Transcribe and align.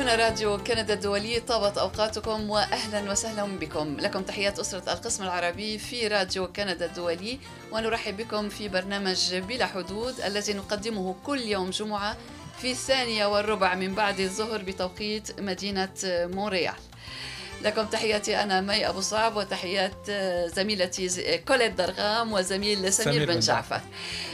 هنا 0.00 0.16
راديو 0.16 0.58
كندا 0.58 0.94
الدولي 0.94 1.40
طابت 1.40 1.78
أوقاتكم 1.78 2.50
وأهلا 2.50 3.10
وسهلا 3.10 3.44
بكم. 3.58 3.96
لكم 3.96 4.22
تحيات 4.22 4.58
أسرة 4.58 4.92
القسم 4.92 5.24
العربي 5.24 5.78
في 5.78 6.08
راديو 6.08 6.52
كندا 6.52 6.86
الدولي 6.86 7.38
ونرحب 7.72 8.16
بكم 8.16 8.48
في 8.48 8.68
برنامج 8.68 9.34
بلا 9.34 9.66
حدود 9.66 10.20
الذي 10.20 10.52
نقدمه 10.52 11.14
كل 11.26 11.40
يوم 11.40 11.70
جمعة 11.70 12.16
في 12.60 12.70
الثانية 12.70 13.26
والربع 13.26 13.74
من 13.74 13.94
بعد 13.94 14.20
الظهر 14.20 14.62
بتوقيت 14.62 15.40
مدينة 15.40 15.94
مونريال 16.04 16.74
لكم 17.62 17.86
تحياتي 17.86 18.42
أنا 18.42 18.60
مي 18.60 18.88
أبو 18.88 19.00
صعب 19.00 19.36
وتحيات 19.36 20.10
زميلتي 20.56 21.38
كوليت 21.38 21.72
درغام 21.72 22.32
وزميل 22.32 22.92
سمير, 22.92 23.14
سمير 23.14 23.26
بن 23.26 23.40
جعفر. 23.40 23.80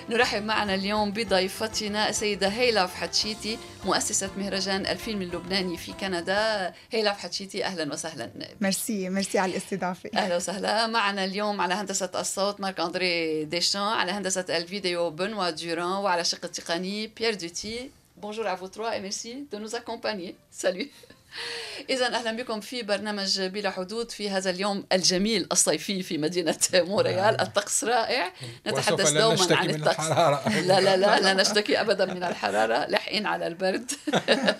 نرحب 0.09 0.43
معنا 0.43 0.75
اليوم 0.75 1.11
بضيفتنا 1.11 2.09
السيدة 2.09 2.49
هيلا 2.49 2.87
فحتشيتي 2.87 3.59
مؤسسة 3.85 4.31
مهرجان 4.37 4.87
الفيلم 4.87 5.23
اللبناني 5.23 5.77
في 5.77 5.93
كندا. 5.93 6.75
هيلا 6.91 7.13
فحتشيتي 7.13 7.65
أهلا 7.65 7.93
وسهلا. 7.93 8.31
merci 8.61 9.09
merci 9.09 9.39
على 9.39 9.53
الاستضافة. 9.53 10.11
أهلا 10.15 10.37
وسهلا. 10.37 10.87
معنا 10.87 11.25
اليوم 11.25 11.61
على 11.61 11.75
هندسة 11.75 12.11
الصوت 12.15 12.61
مارك 12.61 12.81
أندري 12.81 13.45
ديشان 13.45 13.81
على 13.81 14.13
هندسة 14.13 14.45
الفيديو 14.57 15.11
بنوا 15.11 15.51
دوران 15.51 15.93
وعلى 15.93 16.25
شق 16.25 16.45
التقني 16.45 17.07
بيير 17.07 17.35
دوتي 17.35 17.91
Bonjour 18.27 18.47
à 18.47 18.55
vous 18.55 18.69
trois 18.69 18.97
et 18.97 19.01
merci 19.01 19.47
de 19.53 19.59
nous 19.59 19.75
accompagner. 19.75 20.37
Salut. 20.51 20.89
إذا 21.91 22.07
أهلا 22.07 22.33
بكم 22.33 22.61
في 22.61 22.83
برنامج 22.83 23.41
بلا 23.41 23.71
حدود 23.71 24.11
في 24.11 24.31
هذا 24.31 24.51
اليوم 24.51 24.85
الجميل 24.93 25.47
الصيفي 25.53 26.03
في 26.03 26.19
مدينة 26.19 26.59
مونريال 26.75 27.41
الطقس 27.41 27.85
رائع. 27.85 28.33
نتحدث 28.67 29.11
دوما 29.11 29.57
عن 29.57 29.71
الطقس. 29.71 30.11
لا 30.69 30.81
لا 30.81 30.97
لا 30.97 31.21
لا 31.21 31.35
نشتكي 31.35 31.81
أبدا 31.81 32.05
من 32.05 32.25
الحرارة. 32.25 32.87
لاحقين 32.87 33.27
على 33.27 33.47
البرد. 33.47 33.91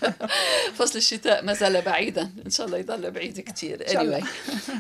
فصل 0.79 0.99
الشتاء 0.99 1.45
ما 1.45 1.53
زال 1.53 1.83
بعيدا. 1.83 2.31
إن 2.47 2.51
شاء 2.51 2.67
الله 2.67 2.79
يضل 2.79 3.11
بعيد 3.11 3.41
كثير 3.41 3.85
anyway. 3.87 4.25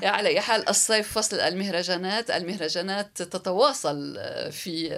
على 0.04 0.28
أي 0.28 0.40
حال 0.40 0.68
الصيف 0.68 1.12
فصل 1.12 1.40
المهرجانات. 1.40 2.30
المهرجانات 2.30 3.22
تتواصل 3.22 4.18
في 4.52 4.90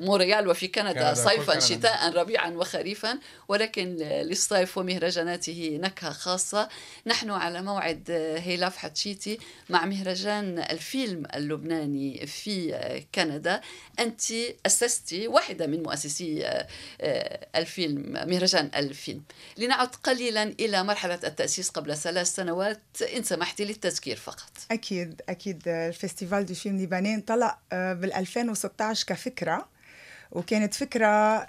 موريال 0.00 0.48
وفي 0.48 0.68
كندا 0.68 1.14
صيفا 1.14 1.58
شتاء 1.58 2.12
ربيعا 2.12 2.50
وخريفا. 2.50 3.18
ولكن 3.48 3.96
للصيف 4.00 4.78
ومهرجاناته 4.78 5.78
نكهة 5.82 6.10
خاصة. 6.10 6.33
الخاصة 6.34 6.68
نحن 7.06 7.30
على 7.30 7.62
موعد 7.62 8.10
هيلاف 8.38 8.76
حتشيتي 8.76 9.38
مع 9.70 9.84
مهرجان 9.84 10.58
الفيلم 10.58 11.26
اللبناني 11.34 12.26
في 12.26 13.04
كندا. 13.14 13.60
أنت 13.98 14.22
أسستي 14.66 15.28
واحدة 15.28 15.66
من 15.66 15.82
مؤسسي 15.82 16.64
الفيلم 17.56 18.12
مهرجان 18.12 18.70
الفيلم. 18.76 19.22
لنعد 19.58 19.88
قليلا 19.88 20.42
إلى 20.42 20.84
مرحلة 20.84 21.20
التأسيس 21.24 21.70
قبل 21.70 21.96
ثلاث 21.96 22.26
سنوات. 22.26 22.82
إن 23.16 23.22
سمحتي 23.22 23.64
للتذكير 23.64 24.16
فقط. 24.16 24.52
أكيد 24.70 25.22
أكيد. 25.28 25.68
ال 25.68 25.77
festival 25.77 26.46
du 26.46 26.54
film 26.54 26.82
libanais 26.82 27.20
طلع 27.20 27.58
بال 27.72 28.12
2016 28.14 29.06
كفكرة 29.06 29.68
وكانت 30.32 30.74
فكرة 30.74 31.44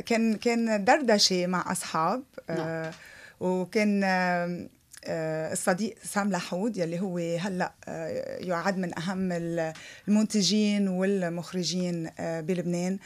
كان 0.00 0.36
كان 0.36 0.84
دردشة 0.84 1.46
مع 1.46 1.72
أصحاب 1.72 2.22
نعم. 2.48 2.92
وكان 3.40 4.04
الصديق 5.52 5.94
سام 6.04 6.30
لحود 6.30 6.76
يلي 6.76 7.00
هو 7.00 7.18
هلأ 7.18 7.72
يعد 8.40 8.78
من 8.78 8.98
أهم 8.98 9.28
المنتجين 10.08 10.88
والمخرجين 10.88 12.10
بلبنان. 12.18 12.98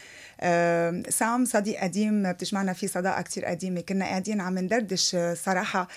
سام 1.09 1.45
صديق 1.45 1.81
قديم 1.81 2.33
بتجمعنا 2.33 2.73
فيه 2.73 2.87
صداقة 2.87 3.23
كتير 3.23 3.45
قديمة. 3.45 3.81
كنا 3.81 4.05
قاعدين 4.05 4.41
عم 4.41 4.59
ندردش 4.59 5.17
صراحة 5.45 5.89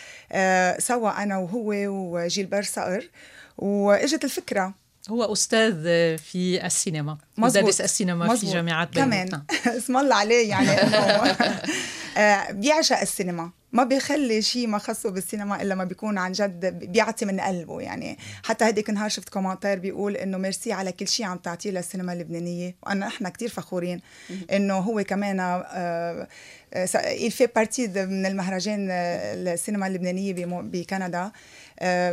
سوا 0.80 1.24
أنا 1.24 1.38
وهو 1.38 1.74
وجيلبر 1.88 2.64
صقر. 2.64 3.10
وإجت 3.58 4.24
الفكرة. 4.24 4.74
هو 5.10 5.34
أستاذ 5.34 5.84
في 6.18 6.66
السينما. 6.66 7.18
مدرس 7.38 7.82
السينما 7.82 8.26
مزبوط. 8.26 8.40
في 8.40 8.54
جامعة 8.54 8.86
كمان. 8.86 9.44
اسم 9.78 9.98
الله 9.98 10.16
عليه 10.16 10.50
يعني. 10.50 10.92
بيعشق 12.60 13.00
السينما. 13.00 13.52
ما 13.74 13.84
بيخلي 13.84 14.42
شيء 14.42 14.68
ما 14.68 14.78
خصه 14.78 15.10
بالسينما 15.10 15.62
إلا 15.62 15.75
ما 15.75 15.84
بيكون 15.84 16.18
عن 16.18 16.31
جد 16.31 16.66
بيعطي 16.66 17.25
من 17.25 17.40
قلبه 17.40 17.81
يعني. 17.81 18.18
حتى 18.44 18.70
هديك 18.70 18.90
النهار 18.90 19.10
شفت 19.10 19.30
commentaire 19.30 19.80
بيقول 19.80 20.16
إنه 20.16 20.38
ميرسي 20.38 20.74
على 20.74 20.92
كل 20.92 21.08
شيء 21.08 21.25
عم 21.25 21.38
تعطيه 21.38 21.72
للسينما 21.72 22.14
اللبنانية. 22.14 22.75
وانا 22.84 23.08
إحنا 23.08 23.30
كثير 23.30 23.50
فخورين 23.50 24.02
إنه 24.52 24.78
هو 24.78 25.04
كمان 25.04 25.64
il 27.28 27.31
fait 27.31 27.52
partie 27.60 27.98
من 27.98 28.25
المهرجان 28.25 28.88
السينما 28.92 29.88
اللبنانية 29.88 30.34
بكندا. 30.46 31.31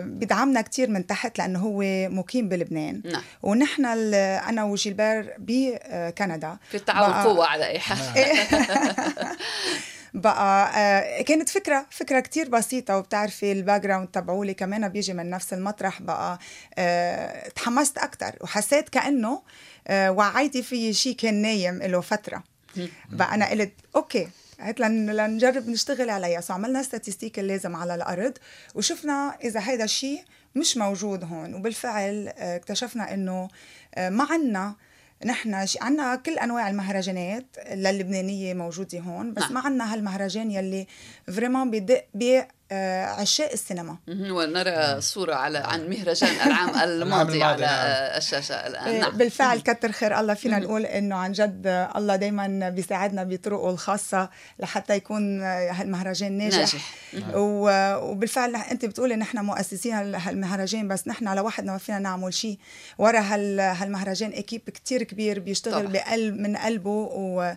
بيدعمنا 0.00 0.60
كثير 0.60 0.90
من 0.90 1.06
تحت 1.06 1.38
لأنه 1.38 1.58
هو 1.58 2.08
مقيم 2.08 2.48
بلبنان. 2.48 3.02
نعم. 3.04 3.22
ونحن 3.42 3.84
أنا 3.84 4.64
وجيلبير 4.64 5.34
بكندا 5.38 6.56
في 6.70 6.76
التعاون 6.76 7.12
قوة 7.12 7.46
على 7.46 7.66
أي 7.66 7.78
حال. 7.78 7.98
بقى 10.14 11.24
كانت 11.24 11.48
فكرة 11.48 11.86
فكرة 11.90 12.20
كتير 12.20 12.48
بسيطة 12.48 12.96
وبتعرفي 12.98 13.52
ال 13.52 13.80
background 13.80 14.08
تبعولي 14.08 14.54
كمان 14.54 14.88
بيجي 14.88 15.12
من 15.12 15.30
نفس 15.30 15.52
المطرح 15.52 16.02
بقى 16.02 16.38
تحمست 17.56 17.98
أكثر 17.98 18.36
وحسيت 18.40 18.88
كأنه 18.88 19.42
وعيتي 19.90 20.62
في 20.62 20.92
شيء 20.92 21.16
كان 21.16 21.34
نايم 21.34 21.82
له 21.82 22.00
فترة. 22.00 22.42
بقى 23.10 23.34
أنا 23.34 23.50
قلت 23.50 23.72
okay 23.96 24.28
هات 24.60 24.80
لنجرب 24.80 25.68
نشتغل 25.68 26.10
عليها. 26.10 26.40
so 26.40 26.52
عملنا 26.54 26.82
statistiques 26.82 27.38
اللازم 27.38 27.76
على 27.76 27.94
الأرض 27.94 28.32
وشفنا 28.74 29.36
إذا 29.44 29.60
هذا 29.60 29.84
الشيء 29.84 30.24
مش 30.54 30.76
موجود 30.76 31.24
هون. 31.24 31.54
وبالفعل 31.54 32.28
اكتشفنا 32.38 33.14
إنه 33.14 33.48
ما 33.98 34.26
عنا 34.30 34.74
نحن 35.24 35.66
عنا 35.80 36.16
كل 36.16 36.38
أنواع 36.38 36.70
المهرجانات 36.70 37.56
اللبنانية 37.72 38.54
موجودة 38.54 38.98
هون 38.98 39.34
بس 39.34 39.42
نعم. 39.42 39.54
ما 39.54 39.60
عنا 39.60 39.94
هالمهرجان 39.94 40.50
يلي 40.50 40.86
vraiment 41.26 41.70
بدق 41.70 42.04
عشاق 42.72 43.52
السينما. 43.52 43.96
ونرى 44.08 45.00
صورة 45.00 45.34
على 45.34 45.58
عن 45.58 45.88
مهرجان 45.90 46.30
العام 46.46 46.78
الماضي 46.90 47.42
على 47.42 47.60
نعم. 47.66 48.16
الشاشة 48.16 48.54
الآن. 48.66 49.00
نعم. 49.00 49.16
بالفعل 49.16 49.60
كتر 49.60 49.92
خير 49.92 50.20
الله 50.20 50.34
فينا 50.34 50.58
نقول 50.58 50.86
إنه 50.86 51.16
عن 51.16 51.32
جد 51.32 51.88
الله 51.96 52.16
دايما 52.16 52.68
بيساعدنا 52.68 53.24
بطرقه 53.24 53.70
الخاصة 53.70 54.30
لحتى 54.58 54.94
يكون 54.96 55.42
هالمهرجان 55.42 56.32
ناجح, 56.32 56.58
ناجح. 56.58 57.34
وبالفعل 57.34 58.56
أنت 58.56 58.84
بتقولي 58.84 59.16
نحن 59.16 59.38
مؤسسين 59.38 59.94
هالمهرجان 60.14 60.88
بس 60.88 61.08
نحن 61.08 61.34
لوحدنا 61.36 61.72
ما 61.72 61.78
فينا 61.78 61.98
نعمل 61.98 62.34
شيء. 62.34 62.58
ورا 62.98 63.20
هالمهرجان 63.20 64.32
أكيب 64.32 64.60
كتير 64.60 65.02
كبير 65.02 65.38
بيشتغل 65.38 65.80
طبعا. 65.80 65.92
بقلب 65.92 66.36
من 66.36 66.56
قلبه 66.56 66.90
و 67.12 67.54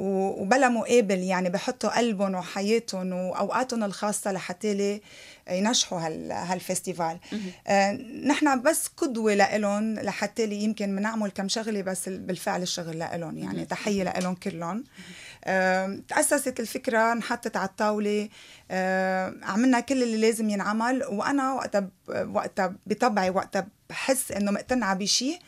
وبلا 0.00 0.68
مقابل 0.68 1.18
يعني 1.18 1.48
بحطوا 1.48 1.98
قلبهم 1.98 2.34
وحياتهم 2.34 3.12
وأوقاتهم 3.12 3.84
الخاصة 3.84 4.32
لحتى 4.32 5.00
ينجحوا 5.50 6.00
هالفيستيفال 6.30 7.18
آه 7.66 7.92
نحن 8.26 8.62
بس 8.62 8.86
قدوة 8.96 9.34
لإلهم 9.34 9.94
لحتى 9.94 10.44
يمكن 10.44 10.96
بنعمل 10.96 11.30
كم 11.30 11.48
شغلة 11.48 11.82
بس 11.82 12.08
بالفعل 12.08 12.62
الشغل 12.62 12.98
لإلهم 12.98 13.38
يعني 13.38 13.64
تحية 13.64 14.02
لإلهم 14.02 14.34
كلهم. 14.34 14.84
آه 15.44 15.98
تأسست 16.08 16.60
الفكرة 16.60 17.12
انحطت 17.12 17.56
على 17.56 17.68
الطاولة. 17.68 18.28
آه 18.70 19.34
عملنا 19.42 19.80
كل 19.80 20.02
اللي 20.02 20.16
لازم 20.16 20.50
ينعمل 20.50 21.04
وأنا 21.04 21.52
وقتها 21.52 21.88
وقتها 22.08 22.74
بطبعي 22.86 23.30
وقتها 23.30 23.66
بحس 23.90 24.32
إنه 24.32 24.50
مقتنعة 24.50 24.94
بشيء 24.94 25.38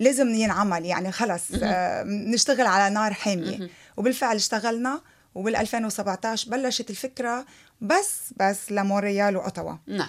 لازم 0.00 0.28
ينعمل 0.28 0.84
يعني 0.84 1.12
خلص. 1.12 1.42
آه 1.62 2.02
نشتغل 2.02 2.66
على 2.66 2.94
نار 2.94 3.12
حامية. 3.12 3.68
وبالفعل 3.96 4.36
اشتغلنا 4.36 5.00
وبال 5.34 5.56
2017 5.56 6.50
بلشت 6.50 6.90
الفكرة 6.90 7.46
بس 7.80 8.34
بس 8.36 8.72
لمونريال 8.72 9.36
وأوتاوا. 9.36 9.74
نعم. 9.86 10.08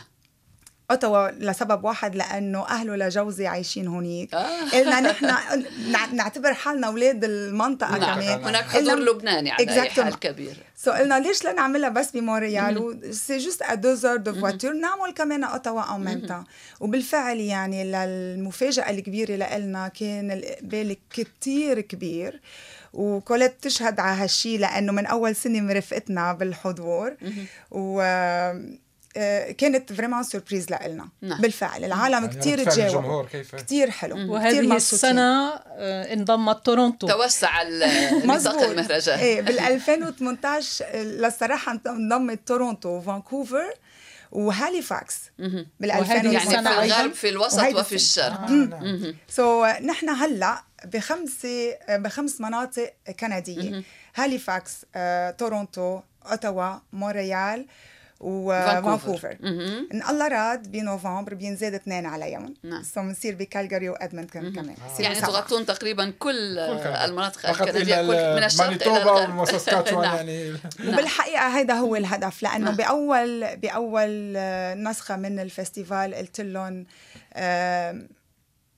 أوتاوا 0.92 1.32
لسبب 1.32 1.84
واحد 1.84 2.16
لأنه 2.16 2.68
أهله 2.68 2.96
لجوزي 2.96 3.48
عايشين 3.48 3.88
هونيك. 3.88 4.34
آه. 4.34 4.70
قلنا 4.70 5.00
نحن 5.00 5.36
نعتبر 6.16 6.54
حالنا 6.54 6.88
أولاد 6.88 7.24
المنطقة 7.24 7.98
نعم. 7.98 8.22
كمان. 8.22 8.44
هناك 8.44 8.64
حضور 8.64 9.00
لبناني 9.00 9.52
على 9.52 9.70
أي 9.70 9.90
حال 9.90 10.20
كبير. 10.20 10.58
so 10.76 10.96
قلنا 10.96 11.20
ليش 11.20 11.44
لا 11.44 11.54
نعملها 11.54 11.90
بس 11.90 12.12
بمونريال؟ 12.12 13.16
c'est 13.16 13.38
juste 13.38 13.50
à 13.50 13.52
deux 13.52 13.62
heures 13.62 13.74
de 13.74 13.96
voiture 14.34 14.74
نعمل 14.74 15.12
كمان 15.16 15.44
أوتاوا 15.44 15.82
au 15.82 15.98
même 15.98 16.44
وبالفعل 16.80 17.38
يعني 17.38 17.84
للمفاجأة 17.84 18.90
الكبيرة 18.90 19.58
لنا 19.58 19.88
كان 19.88 20.32
الإقبال 20.32 20.98
كتير 21.10 21.82
كبير. 21.82 22.42
وكولت 22.94 23.56
تشهد 23.62 24.00
على 24.00 24.22
هالشي 24.22 24.58
لأنه 24.58 24.92
من 24.92 25.06
أول 25.06 25.36
سنة 25.36 25.62
مرفقتنا 25.62 26.34
بالحضور. 26.34 27.16
و 27.72 28.02
كانت 29.58 29.94
vraiment 29.94 30.24
surprise 30.24 30.66
لنا 30.72 31.10
نعم. 31.22 31.42
بالفعل. 31.42 31.86
العالم 31.86 32.14
يعني 32.14 32.28
كثير 32.28 32.64
تجاوب. 32.64 33.28
كثير 33.58 33.92
حلو. 33.92 34.34
وهذه 34.34 34.76
السنة 34.76 35.50
انضمت 36.14 36.66
تورونتو 36.66 37.08
توسع 37.08 37.64
نطاق 38.26 38.62
المهرجان. 38.62 39.20
إيه 39.20 39.42
بال 39.46 39.60
2018 39.60 40.86
للصراحة 40.96 41.80
انضمت 41.88 42.48
تورونتو 42.48 42.90
وفانكوفر 42.90 43.74
وهاليفاكس. 44.32 45.16
بال 45.80 45.92
2018 45.92 46.32
يعني 46.32 46.64
في 46.64 46.94
الغرب 46.94 47.14
في 47.14 47.30
الوسط 47.30 47.76
وفي 47.76 47.96
الشرق. 47.96 48.48
so 49.28 49.64
آه. 49.64 49.72
نعم. 49.72 49.80
so, 49.80 49.82
نحن 49.82 50.10
هلأ 50.10 50.64
بخمس 50.86 51.48
بخمس 51.90 52.42
مناطق 52.42 52.94
كندية. 53.20 53.84
هاليفاكس 54.16 54.86
آه، 54.96 55.32
تورونتو 55.32 56.00
أوتاوا 56.32 56.80
مونريال 56.94 57.66
وفانكوفر 58.20 59.38
إن 59.94 60.02
الله 60.10 60.28
راد 60.28 60.72
بنوفمبر 60.72 61.34
بينزاد 61.34 61.74
اثنين 61.74 62.06
عليهم. 62.06 62.54
نعم. 62.64 62.84
so 62.84 63.02
بنصير 63.02 63.36
بكالجاري 63.36 63.90
وادمنتون 63.90 64.54
كمان. 64.54 64.76
آه. 65.00 65.02
يعني 65.02 65.16
تغطون 65.16 65.66
تقريبا 65.66 66.14
كل 66.20 66.60
المناطق 66.60 67.50
الكندية 67.50 68.02
من 68.02 68.44
الشرق 68.44 68.88
إلى 68.88 69.02
الغرب. 69.02 69.48
نعم. 70.02 70.04
يعني. 70.04 70.54
وبالحقيقة 70.88 71.48
هذا 71.48 71.74
هو 71.74 71.96
الهدف 71.96 72.44
لأنه 72.44 72.66
نعم. 72.66 72.76
بأول 72.76 73.58
بأول 73.58 74.34
نسخة 74.84 75.16
من 75.16 75.40
الفستيفال 75.40 76.16
قلت 76.16 76.42
لهم 76.42 76.86
آه 77.34 78.08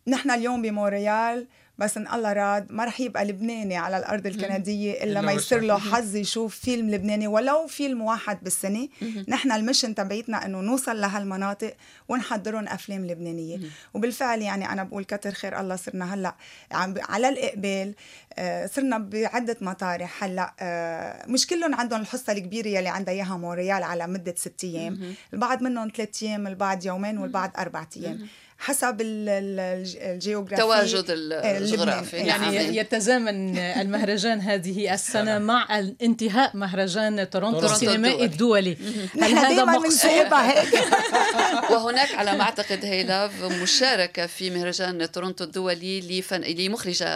نحن 0.07 0.31
اليوم 0.31 0.61
بمونريال 0.61 1.47
بس 1.77 1.97
إن 1.97 2.07
الله 2.13 2.33
راد 2.33 2.71
ما 2.71 2.85
رح 2.85 2.99
يبقى 3.01 3.25
لبناني 3.25 3.77
على 3.77 3.97
الأرض 3.97 4.27
الكندية 4.27 5.03
إلا 5.03 5.21
ما 5.21 5.31
يصير 5.31 5.61
له 5.61 5.77
حظ 5.77 6.15
يشوف 6.15 6.55
فيلم 6.59 6.89
لبناني 6.89 7.27
ولو 7.27 7.67
فيلم 7.67 8.01
واحد 8.01 8.37
بالسنة. 8.43 8.87
نحن 9.27 9.51
المشن 9.51 9.95
تبعيتنا 9.95 10.45
إنه 10.45 10.61
نوصل 10.61 11.01
لهالمناطق 11.01 11.73
ونحضرهم 12.09 12.67
أفلام 12.67 13.05
لبنانية. 13.07 13.59
وبالفعل 13.93 14.41
يعني 14.41 14.71
أنا 14.71 14.83
بقول 14.83 15.03
كتر 15.03 15.31
خير 15.31 15.59
الله 15.59 15.75
صرنا 15.75 16.13
هلأ 16.13 16.35
على 17.09 17.29
الإقبال 17.29 17.95
آه، 18.33 18.65
صرنا 18.65 18.97
بعدة 18.97 19.57
مطارح 19.61 20.23
هلأ 20.23 20.53
آه، 20.59 21.25
مش 21.27 21.47
كلهم 21.47 21.75
عندهم 21.75 22.01
الحصة 22.01 22.33
الكبيرة 22.33 22.67
يلي 22.67 22.89
عندها 22.89 23.13
إياها 23.13 23.37
مونريال 23.37 23.83
على 23.83 24.07
مدة 24.07 24.35
ست 24.37 24.63
أيام. 24.63 25.15
البعض 25.33 25.63
منهم 25.63 25.91
ثلاث 25.95 26.23
أيام 26.23 26.47
البعض 26.47 26.85
يومين 26.85 27.17
والبعض 27.17 27.51
أربع 27.57 27.85
أيام. 27.97 28.27
حسب 28.57 28.97
ال 29.01 29.16
géographie 29.16 30.61
تواجد 30.61 31.05
الجغرافي. 31.09 32.17
يعني 32.17 32.57
نعم. 32.57 32.73
يتزامن 32.73 33.57
المهرجان 33.57 34.41
هذه 34.41 34.93
السنة 34.93 35.39
مع 35.39 35.79
انتهاء 36.01 36.57
مهرجان 36.57 37.29
تورونتو 37.29 37.65
السينمائي 37.65 38.25
الدولي. 38.25 38.77
هل 39.21 39.33
هذا 39.33 39.65
وهناك 41.71 42.15
على 42.15 42.37
ما 42.37 42.41
أعتقد 42.41 42.85
هيلا 42.85 43.43
مشاركة 43.43 44.25
في 44.25 44.49
مهرجان 44.49 45.11
تورونتو 45.11 45.43
الدولي 45.43 46.19
لفن... 46.19 46.41
لمخرجة 46.41 47.07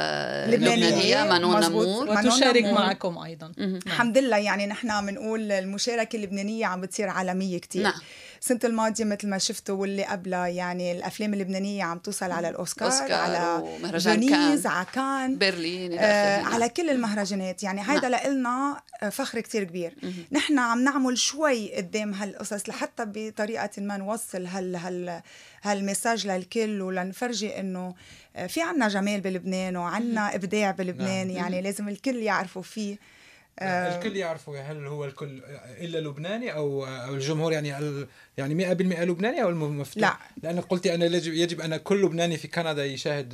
لبنانية. 0.47 1.23
مانون 1.23 1.59
نمور 1.59 2.09
وتشارك 2.09 2.63
معكم 2.63 3.17
أيضا. 3.17 3.51
الحمد 3.59 4.17
لله 4.17 4.37
يعني 4.37 4.67
نحن 4.67 5.05
بنقول 5.05 5.51
المشاركة 5.51 6.15
اللبنانية 6.15 6.65
عم 6.65 6.81
بتصير 6.81 7.09
عالمية 7.09 7.57
كتير. 7.57 7.83
نعم. 7.83 8.01
السنة 8.41 8.59
الماضية 8.63 9.03
مثل 9.03 9.27
ما 9.27 9.37
شفتوا 9.37 9.75
واللي 9.75 10.03
قبلها 10.03 10.47
يعني 10.47 10.91
الأفلام 10.91 11.33
اللبنانية 11.33 11.83
عم 11.83 11.97
توصل 11.97 12.31
على 12.31 12.49
الأوسكار, 12.49 12.87
أوسكار 12.87 13.13
على 13.13 13.99
Venise 13.99 14.67
على 14.67 14.85
كان 14.93 15.37
برلين 15.37 15.99
آه 15.99 16.41
على 16.41 16.69
كل 16.69 16.89
المهرجانات. 16.89 17.63
يعني 17.63 17.81
هيدا 17.81 18.09
نعم. 18.09 18.31
لنا 18.31 18.81
فخر 19.11 19.39
كتير 19.39 19.63
كبير. 19.63 19.95
نحن 20.31 20.59
عم 20.59 20.83
نعمل 20.83 21.17
شوي 21.17 21.75
قدام 21.75 22.13
هالقصص 22.13 22.69
لحتى 22.69 23.05
بطريقة 23.07 23.69
ما 23.77 23.97
نوصل 23.97 24.45
هال 24.45 24.75
هال 24.75 25.21
هالمساج 25.61 26.27
للكل 26.27 26.81
ولنفرجي 26.81 27.59
إنه 27.59 27.95
آه، 28.35 28.47
في 28.47 28.61
عنا 28.61 28.87
جمال 28.87 29.21
بلبنان 29.21 29.77
وعنا 29.77 30.35
إبداع 30.35 30.71
بلبنان. 30.71 31.27
نعم. 31.27 31.35
يعني 31.35 31.61
لازم 31.61 31.89
الكل 31.89 32.15
يعرفوا 32.15 32.61
فيه. 32.61 32.93
آه، 32.93 33.18
الكل 33.61 34.17
يعرفه. 34.17 34.61
هل 34.61 34.85
هو 34.85 35.05
الكل 35.05 35.41
إلا 35.81 35.97
لبناني 35.97 36.53
أو 36.53 36.85
أو 36.85 37.13
الجمهور 37.13 37.51
يعني 37.51 37.69
يعني 38.37 38.75
100% 38.75 39.01
لبناني 39.01 39.43
أو 39.43 39.49
المفتوح 39.49 40.01
لا. 40.01 40.17
لانك 40.43 40.63
قلتي 40.63 40.95
أنا 40.95 41.05
يجب 41.05 41.33
يجب 41.33 41.61
أن 41.61 41.77
كل 41.77 42.01
لبناني 42.01 42.37
في 42.37 42.47
كندا 42.47 42.85
يشاهد 42.85 43.33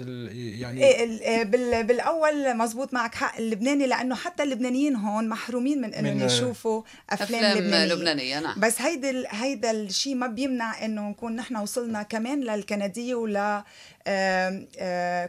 يعني 0.60 0.84
إيه, 0.84 1.22
إيه، 1.22 1.44
بالأول 1.84 2.58
مزبوط 2.58 2.94
معك 2.94 3.16
حق 3.16 3.38
اللبناني 3.38 3.88
لأنه 3.88 4.16
حتى 4.16 4.44
اللبنانيين 4.44 4.96
هون 4.96 5.30
محرومين 5.30 5.82
من 5.82 5.94
إنهم 5.94 6.26
يشوفوا 6.26 6.84
أفلام, 7.10 7.44
أفلام 7.44 7.58
لبنانية, 7.58 7.94
لبنانية 7.94 8.40
نعم. 8.40 8.60
بس 8.60 8.82
هيدا 8.82 9.24
هيدا 9.30 9.72
الشيء 9.72 10.16
ما 10.16 10.28
بيمنع 10.28 10.86
إنه 10.86 11.10
نكون 11.10 11.36
نحن 11.36 11.56
وصلنا 11.56 12.04
كمان 12.04 12.44
للكندية 12.44 13.16
ولا 13.16 13.64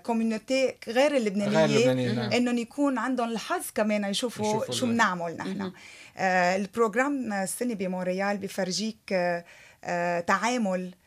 community 0.03 0.75
غير 0.89 1.17
اللبنانية 1.17 1.93
نعم. 2.13 2.33
انهم 2.33 2.59
يكون 2.59 2.99
عندهم 2.99 3.29
الحظ 3.31 3.65
كمان 3.75 4.05
يشوفوا 4.05 4.73
شو 4.73 4.87
بنعمل 4.87 5.37
نحن. 5.37 5.73
آه 6.17 6.57
ال 6.57 6.64
programme 6.64 7.33
السنة 7.33 7.75
بمونريال 7.75 8.37
بفرجيك 8.37 9.13
آه 9.13 9.45
آه 9.85 10.21
تعامل 10.21 10.91
آه، 10.93 11.06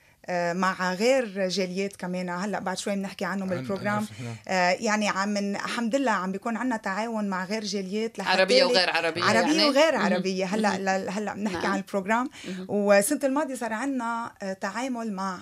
مع 0.53 0.93
غير 0.93 1.47
جاليات 1.47 1.95
كمان. 1.95 2.29
هلأ 2.29 2.59
بعد 2.59 2.77
شوي 2.77 2.95
بنحكي 2.95 3.25
عنه 3.25 3.45
بال 3.45 3.56
programme. 3.56 4.07
نعم. 4.23 4.35
آه 4.47 4.69
يعني 4.69 5.09
عم 5.09 5.29
من 5.29 5.55
الحمد 5.55 5.95
لله 5.95 6.11
عم 6.11 6.31
بيكون 6.31 6.57
عندنا 6.57 6.77
تعاون 6.77 7.29
مع 7.29 7.45
غير 7.45 7.63
جاليات 7.63 8.19
عربية 8.19 8.63
وغير 8.63 8.89
عربية 8.89 9.23
عربية 9.23 9.51
يعني؟ 9.51 9.65
وغير 9.65 9.95
عربية. 9.95 10.45
هلأ 10.45 10.69
هلأ 11.09 11.33
بنحكي 11.33 11.57
نعم. 11.57 11.71
عن 11.71 11.77
ال 11.77 11.82
programme. 11.82 12.29
والسنة 12.67 13.19
الماضية 13.23 13.55
صار 13.55 13.73
عندنا 13.73 14.31
آه، 14.41 14.53
تعامل 14.53 15.13
مع 15.13 15.39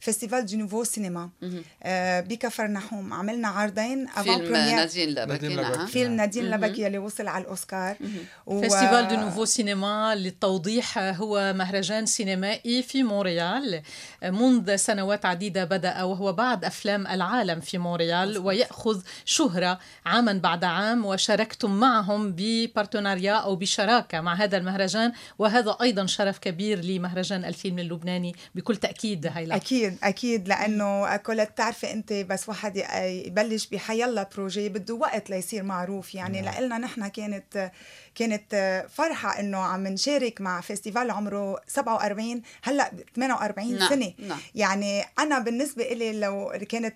Festival 0.00 0.46
du 0.46 0.56
Nouveau 0.56 0.84
Cinéma 0.84 1.30
بكفر 2.28 2.66
نحوم. 2.66 3.12
عملنا 3.12 3.48
عرضين 3.48 4.06
فيلم 4.06 4.52
نادين 4.52 5.08
لبكي 5.08 5.54
نعم. 5.54 5.86
فيلم 5.86 6.12
نادين 6.12 6.50
لبكي 6.50 6.86
اللي 6.86 6.98
وصل 6.98 7.28
على 7.28 7.44
الأوسكار. 7.44 7.96
و... 8.46 8.60
Festival 8.60 9.08
du 9.08 9.16
Nouveau 9.16 9.44
Cinéma 9.44 10.14
للتوضيح 10.14 10.98
هو 10.98 11.52
مهرجان 11.52 12.06
سينمائي 12.06 12.82
في 12.82 13.02
مونريال. 13.02 13.82
منذ 14.30 14.76
سنوات 14.76 15.26
عديدة 15.26 15.64
بدأ 15.64 16.02
وهو 16.02 16.32
بعد 16.32 16.64
أفلام 16.64 17.06
العالم 17.06 17.60
في 17.60 17.78
مونريال 17.78 18.38
ويأخذ 18.38 19.02
شهرة 19.24 19.78
عاما 20.06 20.32
بعد 20.32 20.64
عام 20.64 21.04
وشاركتم 21.04 21.80
معهم 21.80 22.34
ب 22.36 22.44
partenariat 22.44 23.32
أو 23.32 23.56
بشراكة 23.56 24.20
مع 24.20 24.34
هذا 24.34 24.56
المهرجان 24.56 25.12
وهذا 25.38 25.76
أيضا 25.82 26.06
شرف 26.06 26.38
كبير 26.38 26.84
لمهرجان 26.84 27.44
الفيلم 27.44 27.78
اللبناني 27.78 28.34
بكل 28.54 28.76
تأكيد 28.76 29.26
هيلا. 29.26 29.56
أكيد 29.56 29.98
أكيد 30.02 30.48
لأنه 30.48 31.16
كل 31.16 31.44
بتعرفي 31.44 31.92
أنت 31.92 32.12
بس 32.12 32.48
واحد 32.48 32.76
يبلش 33.26 33.66
بحيلا 33.66 34.28
projet 34.36 34.68
بده 34.68 34.94
وقت 34.94 35.30
ليصير 35.30 35.62
معروف 35.62 36.14
يعني. 36.14 36.40
نعم. 36.40 36.64
لنا 36.64 36.78
نحن 36.78 37.08
كانت 37.08 37.70
كانت 38.14 38.84
فرحة 38.94 39.40
إنه 39.40 39.58
عم 39.58 39.86
نشارك 39.86 40.40
مع 40.40 40.60
festival 40.60 41.10
عمره 41.10 41.60
47 41.66 42.42
هلأ 42.62 42.90
48 43.16 43.78
نعم. 43.78 43.88
سنة 43.88 44.12
نعم. 44.18 44.38
يعني 44.54 45.04
أنا 45.18 45.38
بالنسبة 45.38 45.84
إلي 45.84 46.20
لو 46.20 46.52
كانت 46.68 46.94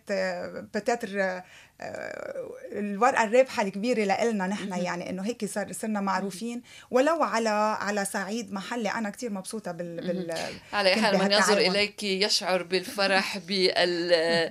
peut-être 0.74 1.22
آه، 1.22 1.44
الورقة 1.80 3.24
الرابحة 3.24 3.62
الكبيرة 3.62 4.24
لنا 4.24 4.46
نحن 4.46 4.72
يعني 4.72 5.10
إنه 5.10 5.26
هيك 5.26 5.44
صار 5.44 5.72
صرنا 5.72 6.00
معروفين. 6.00 6.62
ولو 6.90 7.22
على 7.22 7.48
على 7.80 8.04
صعيد 8.04 8.52
محلي 8.52 8.90
أنا 8.90 9.10
كثير 9.10 9.30
مبسوطة 9.30 9.72
بال, 9.72 9.96
بال 9.96 10.34
على 10.72 10.94
حال 10.94 11.18
من 11.18 11.32
ينظر 11.32 11.58
إليك 11.58 12.02
يشعر 12.02 12.62
بالفرح 12.62 13.38
بالبهجة. 13.38 14.46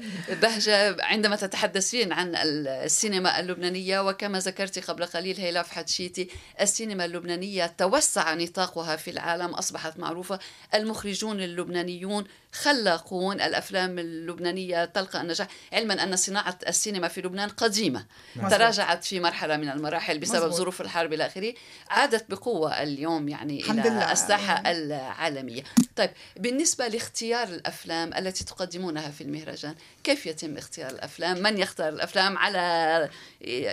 عندما 1.00 1.36
تتحدثين 1.36 2.14
عن 2.14 2.36
السينما 2.36 3.40
اللبنانية 3.40 4.08
وكما 4.08 4.40
ذكرت 4.40 4.80
قبل 4.90 5.06
قليل 5.06 5.38
هيلاف 5.38 5.72
حتشيتي 5.72 6.30
السينما 6.62 7.06
اللبنانية 7.06 7.66
توسع 7.78 8.34
نطاقها 8.34 8.96
في 8.96 9.12
العالم 9.12 9.54
أصبحت 9.54 10.00
معروفة. 10.00 10.40
المخرجون 10.74 11.42
اللبنانيون 11.42 12.26
خلاقون. 12.52 13.42
الأفلام 13.42 14.00
اللبنانية 14.00 14.86
تلقى 14.86 15.22
النجاح 15.22 15.48
علما 15.74 16.04
أن 16.04 16.16
صناعة 16.16 16.60
السينما 16.68 17.08
في 17.08 17.17
لبنان 17.22 17.50
قديمة 17.50 18.06
مزبوط. 18.36 18.52
تراجعت 18.52 19.04
في 19.04 19.20
مرحلة 19.20 19.58
من 19.58 19.70
المراحل 19.70 20.20
بسبب 20.20 20.36
مزبوط. 20.36 20.54
ظروف 20.54 20.82
الحرب 20.82 21.14
إلى 21.14 21.26
آخره 21.26 21.54
عادت 21.90 22.26
بقوة 22.30 22.84
اليوم 22.84 23.30
يعني 23.30 23.62
إلى 23.72 23.82
لله. 23.82 24.12
الساحة 24.12 24.72
العالمية 24.72 25.64
طيب 25.96 26.10
بالنسبة 26.38 26.88
لاختيار 26.88 27.48
الأفلام 27.48 28.14
التي 28.14 28.46
تقدمونها 28.46 29.10
في 29.12 29.22
المهرجان 29.22 29.76
كيف 30.04 30.26
يتم 30.26 30.58
اختيار 30.58 30.90
الأفلام 30.90 31.44
من 31.44 31.58
يختار 31.58 31.90
الأفلام 31.90 32.38
على 32.38 33.10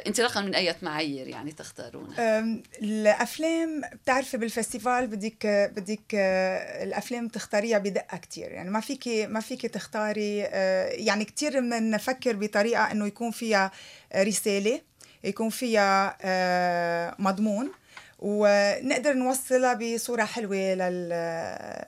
انطلاقا 0.06 0.40
من 0.40 0.54
أي 0.54 0.74
معايير 0.82 1.28
يعني 1.28 1.52
تختارونها 1.52 2.44
الأفلام 2.82 3.80
بتعرفي 3.92 4.36
بالفستيفال 4.36 5.06
بدك 5.06 5.46
بدك 5.76 6.14
الأفلام 6.82 7.28
تختاريها 7.28 7.78
بدقة 7.78 8.16
كثير 8.16 8.52
يعني 8.52 8.70
ما 8.70 8.80
فيك 8.80 9.08
ما 9.08 9.40
فيك 9.40 9.62
تختاري 9.66 10.44
آه، 10.44 10.88
يعني 10.88 11.24
كثير 11.24 11.60
بنفكر 11.60 12.36
بطريقة 12.36 12.92
إنه 12.92 13.06
يكون 13.06 13.30
فيها 13.34 13.70
رسالة 14.16 14.80
يكون 15.24 15.50
فيها 15.50 16.16
آه، 16.22 17.14
مضمون 17.18 17.70
ونقدر 18.18 19.12
نوصلها 19.12 19.74
بصورة 19.74 20.24
حلوة 20.24 20.74
لل 20.74 21.12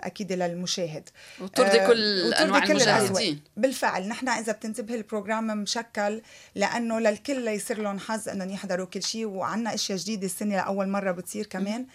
أكيد 0.05 0.33
للمشاهد. 0.33 1.09
وترضي 1.41 1.81
آه، 1.81 1.87
كل 1.87 2.35
أنواع 2.35 2.61
كل 2.61 2.71
المشاهدين. 2.71 3.41
بالفعل. 3.57 4.09
نحن 4.09 4.29
إذا 4.29 4.53
بتنتبه 4.53 4.95
البروجرام 4.95 5.47
مشكل 5.47 6.23
لأنه 6.55 7.00
للكل 7.00 7.49
يصير 7.49 7.83
لهم 7.83 7.99
حظ 7.99 8.29
أنهم 8.29 8.50
يحضروا 8.50 8.87
كل 8.87 9.03
شيء 9.03 9.26
وعنا 9.26 9.75
أشياء 9.75 9.99
جديدة 9.99 10.26
السنة 10.26 10.57
لأول 10.57 10.88
مرة 10.88 11.11
بتصير 11.11 11.47
كمان. 11.47 11.87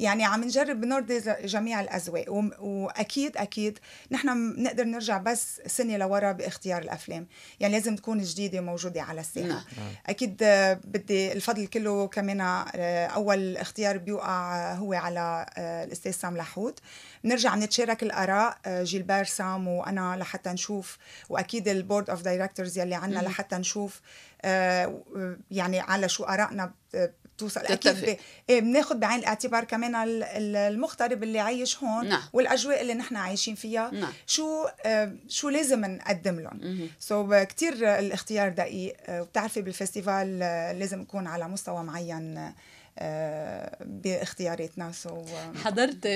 يعني 0.00 0.24
عم 0.24 0.44
نجرب 0.44 0.84
نرضي 0.84 1.20
جميع 1.44 1.80
الأذواق. 1.80 2.24
واكيد 2.60 3.36
أكيد 3.36 3.78
نحن 4.10 4.54
بنقدر 4.56 4.84
نرجع 4.84 5.18
بس 5.18 5.60
سنة 5.66 5.96
لورا 5.96 6.32
باختيار 6.32 6.82
الأفلام. 6.82 7.26
يعني 7.60 7.74
لازم 7.74 7.96
تكون 7.96 8.22
جديدة 8.22 8.58
وموجودة 8.58 9.02
على 9.02 9.20
الساحة. 9.20 9.48
نعم. 9.48 9.64
أكيد 10.06 10.36
بدي 10.84 11.32
الفضل 11.32 11.66
كله 11.66 12.06
كمان 12.06 12.40
آه، 12.40 13.06
أول 13.06 13.56
اختيار 13.56 13.98
بيوقع 13.98 14.72
هو 14.74 14.92
على 14.92 15.46
آه، 15.56 15.84
الأستاذ 15.84 16.12
سام 16.12 16.36
لحود 16.36 16.80
بنرجع 17.24 17.56
نتشارك 17.56 18.02
الآراء 18.02 18.58
آه، 18.66 18.82
جيلبير 18.82 19.24
سام 19.24 19.68
وأنا 19.68 20.16
لحتى 20.16 20.50
نشوف 20.50 20.98
وأكيد 21.28 21.68
ال 21.68 21.75
board 21.75 22.10
of 22.10 22.22
directors 22.22 22.78
يلي 22.78 22.94
عنا 22.94 23.18
لحتى 23.18 23.56
نشوف 23.56 24.00
يعني 25.50 25.80
على 25.80 26.08
شو 26.08 26.24
آرائنا 26.24 26.72
توصل 27.38 27.60
أكيد 27.60 28.18
إيه 28.50 28.60
بناخذ 28.60 28.98
بعين 28.98 29.18
الاعتبار 29.18 29.64
كمان 29.64 29.92
المغترب 30.56 31.22
اللي 31.22 31.38
عايش 31.38 31.82
هون 31.82 32.08
نعم. 32.08 32.22
والأجواء 32.32 32.80
اللي 32.80 32.94
نحن 32.94 33.16
عايشين 33.16 33.54
فيها. 33.54 33.90
نعم. 33.90 34.12
شو 34.26 34.66
آه 34.84 35.12
شو 35.28 35.48
لازم 35.48 35.84
نقدم 35.84 36.40
لهم. 36.40 36.88
so 36.98 37.34
كثير 37.42 37.98
الاختيار 37.98 38.48
دقيق. 38.48 38.96
وبتعرفي 39.08 39.62
بال 39.62 39.78
festival 39.78 40.42
آه، 40.42 40.72
لازم 40.72 41.02
يكون 41.02 41.26
على 41.26 41.48
مستوى 41.48 41.82
معين. 41.82 42.52
باختياراتنا. 43.80 44.92
so 44.92 45.24
حضرت 45.64 46.08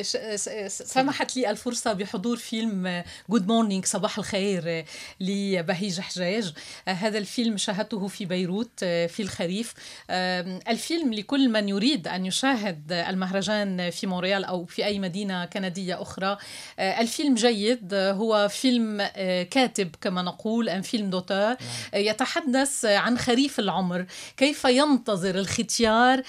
سمحت 0.69 1.37
لي 1.37 1.51
الفرصة 1.51 1.93
بحضور 1.93 2.37
فيلم 2.37 3.05
Good 3.31 3.47
Morning 3.47 3.85
صباح 3.85 4.19
الخير 4.19 4.85
لبهيج 5.21 6.01
حجاج. 6.01 6.53
هذا 6.89 7.19
الفيلم 7.19 7.57
شاهدته 7.57 8.09
في 8.09 8.25
بيروت 8.25 8.85
في 8.85 9.21
الخريف. 9.21 9.75
الفيلم 10.11 11.15
لكل 11.15 11.49
من 11.49 11.69
يريد 11.69 12.09
أن 12.09 12.27
يشاهد 12.27 12.93
المهرجان 12.93 13.91
في 13.91 14.07
مونريال 14.07 14.45
أو 14.45 14.65
في 14.65 14.85
أي 14.85 14.99
مدينة 14.99 15.45
كندية 15.45 16.03
أخرى. 16.03 16.39
الفيلم 16.79 17.35
جيد. 17.35 17.95
هو 17.95 18.49
فيلم 18.49 19.03
كاتب 19.51 19.97
كما 20.01 20.23
نقول 20.23 20.69
un 20.69 20.83
film 20.83 21.11
d'auteur 21.11 21.57
يتحدث 21.95 22.85
عن 22.85 23.19
خريف 23.19 23.59
العمر. 23.59 24.07
كيف 24.37 24.65
ينتظر 24.65 25.35
الختيار؟ 25.35 26.23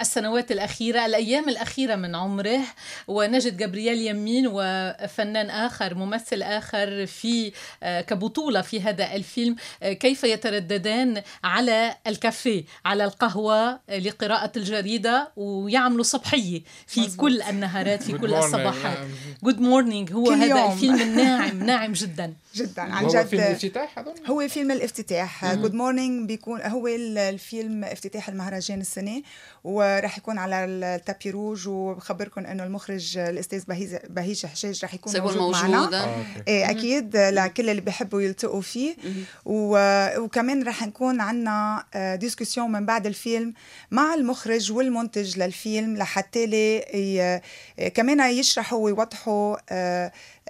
السنوات 0.00 0.52
الأخيرة 0.52 1.06
الأيام 1.06 1.48
الأخيرة 1.48 1.94
من 1.94 2.14
عمره. 2.14 2.60
ونجد 3.08 3.56
جابرييل 3.56 3.98
يمين 3.98 4.46
وفنان 4.52 5.50
آخر 5.50 5.94
ممثل 5.94 6.42
آخر 6.42 7.06
في 7.06 7.52
آه، 7.82 8.00
كبطولة 8.00 8.60
في 8.60 8.80
هذا 8.80 9.14
الفيلم. 9.14 9.56
آه، 9.82 9.92
كيف 9.92 10.24
يترددان 10.24 11.22
على 11.44 11.94
الكافيه 12.06 12.64
على 12.84 13.04
القهوة 13.04 13.80
لقراءة 13.88 14.52
الجريدة 14.56 15.32
ويعملوا 15.36 16.02
صبحية 16.04 16.62
في 16.86 17.00
مزبوط. 17.00 17.20
كل 17.20 17.42
النهارات 17.42 18.02
في 18.02 18.12
كل 18.18 18.34
الصباحات. 18.34 18.98
Good 19.44 19.60
Morning 19.60 20.12
هو 20.12 20.30
هذا 20.30 20.46
يوم. 20.46 20.72
الفيلم 20.72 21.00
الناعم 21.08 21.64
ناعم 21.64 21.92
جدا. 21.92 22.34
جدا 22.54 22.82
عن 22.82 23.06
جد. 23.08 23.16
هو 23.16 23.24
فيلم 23.24 23.40
الافتتاح 23.40 23.98
أظن؟ 23.98 24.14
هو 24.26 24.48
فيلم 24.48 24.70
الافتتاح. 24.70 25.54
Good 25.54 25.74
Morning 25.74 26.28
بيكون 26.28 26.60
هو 26.62 26.86
الفيلم 26.88 27.84
افتتاح 27.84 28.28
المهرجان 28.28 28.80
السنة 28.80 29.22
وراح 29.64 30.18
يكون 30.18 30.38
على 30.38 30.64
التابي 30.64 31.30
روج 31.30 31.68
وبخبركم 31.68 32.46
إنه 32.46 32.64
المخرج 32.64 33.18
الأستاذ 33.18 33.64
بهيج 33.68 33.96
بهيج 34.10 34.46
حشاج 34.46 34.82
راح 34.82 34.94
يكون 34.94 35.20
موجود, 35.20 35.36
موجود 35.36 35.62
معنا. 35.62 36.04
آه. 36.04 36.24
إيه 36.48 36.70
أكيد 36.70 37.16
لكل 37.16 37.70
اللي 37.70 37.80
بيحبوا 37.80 38.20
يلتقوا 38.20 38.60
فيه. 38.60 38.96
و... 39.44 39.78
وكمان 40.18 40.62
راح 40.62 40.86
نكون 40.86 41.20
عندنا 41.20 41.84
ديسكسيون 42.20 42.72
من 42.72 42.86
بعد 42.86 43.06
الفيلم 43.06 43.54
مع 43.90 44.14
المخرج 44.14 44.72
والمنتج 44.72 45.38
للفيلم 45.38 45.96
لحتى 45.96 46.46
لي 46.46 46.76
ي... 46.78 47.88
كمان 47.88 48.20
يشرحوا 48.20 48.78
ويوضحوا 48.78 49.56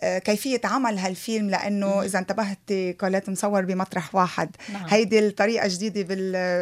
آه، 0.02 0.16
آه، 0.16 0.18
كيفية 0.18 0.60
عمل 0.64 0.98
هالفيلم 0.98 1.50
لأنه 1.50 2.02
إذا 2.02 2.18
انتبهتي 2.18 2.92
كولات 2.92 3.28
مصور 3.28 3.62
بمطرح 3.64 4.14
واحد. 4.14 4.56
نعم. 4.72 4.86
هيدي 4.88 5.18
الطريقة 5.18 5.68
جديدة 5.68 6.02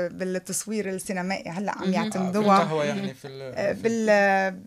بالتصوير 0.09 0.89
السينمائي 0.89 1.51
هلأ 1.51 1.73
عم 1.79 1.93
يعتمدوها. 1.93 2.62
هو 2.62 2.83
يعني 2.83 3.15
في 3.15 3.29
آه، 3.57 3.73
بال 3.73 4.07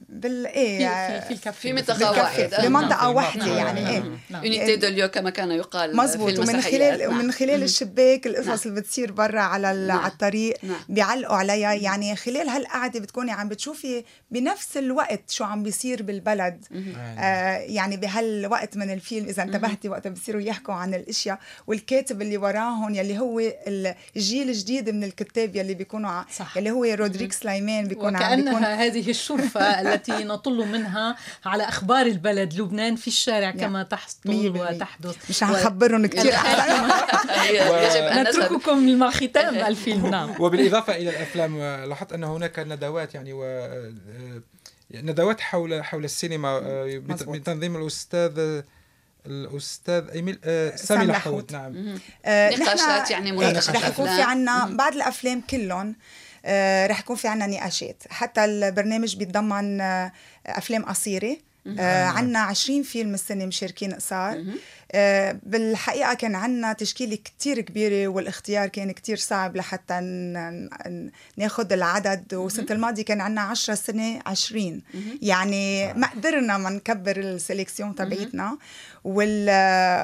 بال 0.09 0.47
إيه 0.47 0.87
في 1.19 1.27
في 1.27 1.33
الكافيه. 1.33 1.69
في 1.69 1.73
منطقة 1.73 2.11
واحدة. 2.11 2.67
بمنطقة 2.67 3.09
واحدة 3.09 3.57
يعني 3.57 3.89
إيه. 3.89 4.03
يونيتي 4.31 4.75
دوليو 4.75 5.07
كما 5.07 5.29
كان 5.29 5.51
يقال 5.51 5.97
مزبوط 5.97 6.39
ومن 6.39 6.61
خلال 6.61 6.99
نعم. 6.99 7.09
ومن 7.09 7.31
خلال 7.31 7.63
الشباك 7.63 8.27
القصص 8.27 8.47
نعم. 8.47 8.59
اللي 8.65 8.81
بتصير 8.81 9.11
برا 9.11 9.41
على 9.41 9.73
نعم. 9.87 9.97
على 9.97 10.11
الطريق 10.11 10.57
نعم. 10.63 10.79
بيعلقوا 10.89 11.35
عليها. 11.35 11.73
يعني 11.73 12.15
خلال 12.15 12.49
هالقعدة 12.49 12.99
بتكوني 12.99 13.31
عم 13.31 13.49
بتشوفي 13.49 14.03
بنفس 14.31 14.77
الوقت 14.77 15.29
شو 15.29 15.43
عم 15.43 15.63
بيصير 15.63 16.03
بالبلد. 16.03 16.65
آه 17.19 17.57
يعني 17.57 17.97
بهالوقت 17.97 18.54
وقت 18.55 18.77
من 18.77 18.93
الفيلم 18.93 19.27
إذا 19.27 19.43
انتبهتي 19.43 19.89
وقت 19.89 20.07
بصيروا 20.07 20.41
يحكوا 20.41 20.73
عن 20.73 20.93
الأشياء 20.93 21.39
والكاتب 21.67 22.21
اللي 22.21 22.37
وراهم 22.37 22.95
يلي 22.95 23.19
هو 23.19 23.41
الجيل 24.15 24.49
الجديد 24.49 24.89
من 24.89 25.03
الكتاب 25.03 25.55
يلي 25.55 25.73
بيكونوا 25.73 26.23
صح. 26.31 26.57
يلي 26.57 26.71
هو 26.71 26.83
رودريك 26.83 27.33
سليمان 27.33 27.87
بيكون 27.87 28.15
عم 28.15 28.35
بيكون 28.35 28.63
هذه 28.63 29.09
الشرفة 29.09 29.61
التي 29.81 30.23
نطل 30.23 30.67
منها 30.67 31.15
على 31.45 31.63
أخبار 31.63 32.05
البلد 32.05 32.53
لبنان 32.53 32.95
في 32.95 33.07
الشارع 33.07 33.51
كما 33.51 33.83
تحصل 33.83 34.19
وتحدث. 34.59 35.29
مش 35.29 35.43
نخبرهم 35.43 36.05
كثير 36.05 36.33
نترككم 38.21 38.97
مع 38.99 39.11
ختام 39.11 39.55
الفيلم. 39.55 40.07
نعم. 40.07 40.35
وبالإضافة 40.39 40.95
إلى 40.95 41.09
الأفلام 41.09 41.59
لاحظت 41.89 42.13
أن 42.13 42.23
هناك 42.23 42.59
ندوات 42.59 43.15
يعني 43.15 43.33
و 43.33 43.43
ندوات 44.93 45.41
حول 45.41 45.83
حول 45.83 46.05
السينما 46.05 46.49
آه، 46.49 47.01
بتنظيم 47.07 47.75
الأستاذ 47.75 48.61
الأستاذ 49.25 50.09
إيميل 50.09 50.39
آه 50.43 50.75
سامي 50.75 51.05
لحود 51.05 51.51
نعم. 51.51 51.99
آه 52.25 52.49
نقاشات 52.49 53.11
يعني 53.11 53.31
مناقشات 53.31 53.75
رح 53.75 53.87
يكون 53.87 54.05
في 54.05 54.21
عنا 54.21 54.65
بعد 54.65 54.93
الأفلام 54.95 55.41
كلهم 55.41 55.95
آه 56.45 56.87
رح 56.87 56.99
يكون 56.99 57.15
في 57.15 57.27
عنا 57.27 57.47
نقاشات. 57.47 58.03
حتى 58.09 58.45
البرنامج 58.45 59.15
بيتضمن 59.15 59.81
آه 59.81 60.11
أفلام 60.45 60.85
قصيرة 60.85 61.37
آه 61.79 62.05
عنا 62.05 62.39
20 62.39 62.83
فيلم 62.83 63.13
السنة 63.13 63.45
مشاركين 63.45 63.93
قصار. 63.93 64.43
بالحقيقة 65.43 66.13
كان 66.13 66.35
عنا 66.35 66.73
تشكيلة 66.73 67.15
كتير 67.15 67.61
كبيرة 67.61 68.07
والاختيار 68.07 68.67
كان 68.67 68.91
كتير 68.91 69.17
صعب 69.17 69.55
لحتى 69.55 69.99
ناخد 71.37 71.73
العدد 71.73 72.33
وسنة 72.33 72.67
الماضي 72.71 73.03
كان 73.03 73.21
عنا 73.21 73.41
10 73.41 73.75
سنة 73.75 74.21
20 74.25 74.81
يعني 75.21 75.93
ما 75.93 76.07
قدرنا 76.07 76.57
ما 76.57 76.69
نكبر 76.69 77.17
ال 77.17 77.25
sélection 77.25 77.95
تبعيتنا. 77.95 78.57
وال 79.03 79.49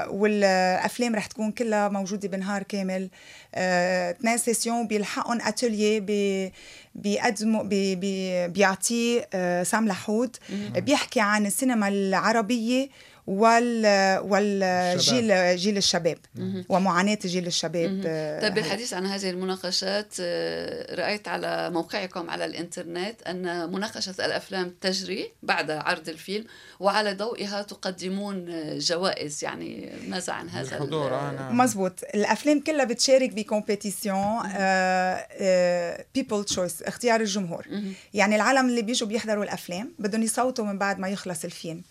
والأفلام 0.09 1.15
رح 1.15 1.25
تكون 1.25 1.51
كلها 1.51 1.89
موجودة 1.89 2.27
بنهار 2.27 2.63
كامل. 2.63 3.09
اثنين 3.55 4.33
آه، 4.33 4.37
sessions 4.37 4.87
بيلحقهم 4.87 5.41
أتولية 5.41 5.99
بي 5.99 6.53
بيقدموا 6.95 7.63
بي 7.63 7.95
بي 7.95 8.47
بيعطيه 8.47 9.29
آه، 9.33 9.63
سام 9.63 9.87
لحود. 9.87 10.37
بيحكي 10.75 11.19
عن 11.19 11.45
السينما 11.45 11.87
العربية 11.87 12.89
وال 13.31 13.85
والجيل 14.19 15.57
جيل 15.57 15.77
الشباب 15.77 16.17
ومعاناة 16.69 17.19
جيل 17.25 17.47
الشباب. 17.47 18.01
آه، 18.05 18.41
طيب 18.41 18.53
بالحديث 18.53 18.93
عن 18.93 19.05
هذه 19.05 19.29
المناقشات 19.29 20.13
آه، 20.19 20.95
رأيت 20.95 21.27
على 21.27 21.69
موقعكم 21.69 22.29
على 22.29 22.45
الإنترنت 22.45 23.21
أن 23.21 23.71
مناقشة 23.71 24.15
الأفلام 24.19 24.75
تجري 24.81 25.31
بعد 25.43 25.71
عرض 25.71 26.09
الفيلم 26.09 26.45
وعلى 26.79 27.13
ضوئها 27.13 27.61
تقدمون 27.61 28.45
جوائز. 28.77 29.43
يعني 29.43 29.91
ماذا 30.07 30.33
عن 30.33 30.49
هذا 30.49 30.75
الحضور؟ 30.75 31.09
نعم. 31.09 31.57
مزبوط. 31.57 31.93
الأفلام 32.15 32.59
كلها 32.59 32.85
بتشارك 32.85 33.29
ب 33.29 33.39
compétition 33.39 34.41
People's 36.13 36.43
Choice 36.43 36.81
اختيار 36.83 37.21
الجمهور. 37.21 37.67
يعني 38.13 38.35
العالم 38.35 38.69
اللي 38.69 38.81
بيجوا 38.81 39.07
بيحضروا 39.07 39.43
الأفلام 39.43 39.93
بدهم 39.99 40.23
يصوتوا 40.23 40.65
من 40.65 40.77
بعد 40.77 40.99
ما 40.99 41.07
يخلص 41.07 41.43
الفيلم. 41.43 41.81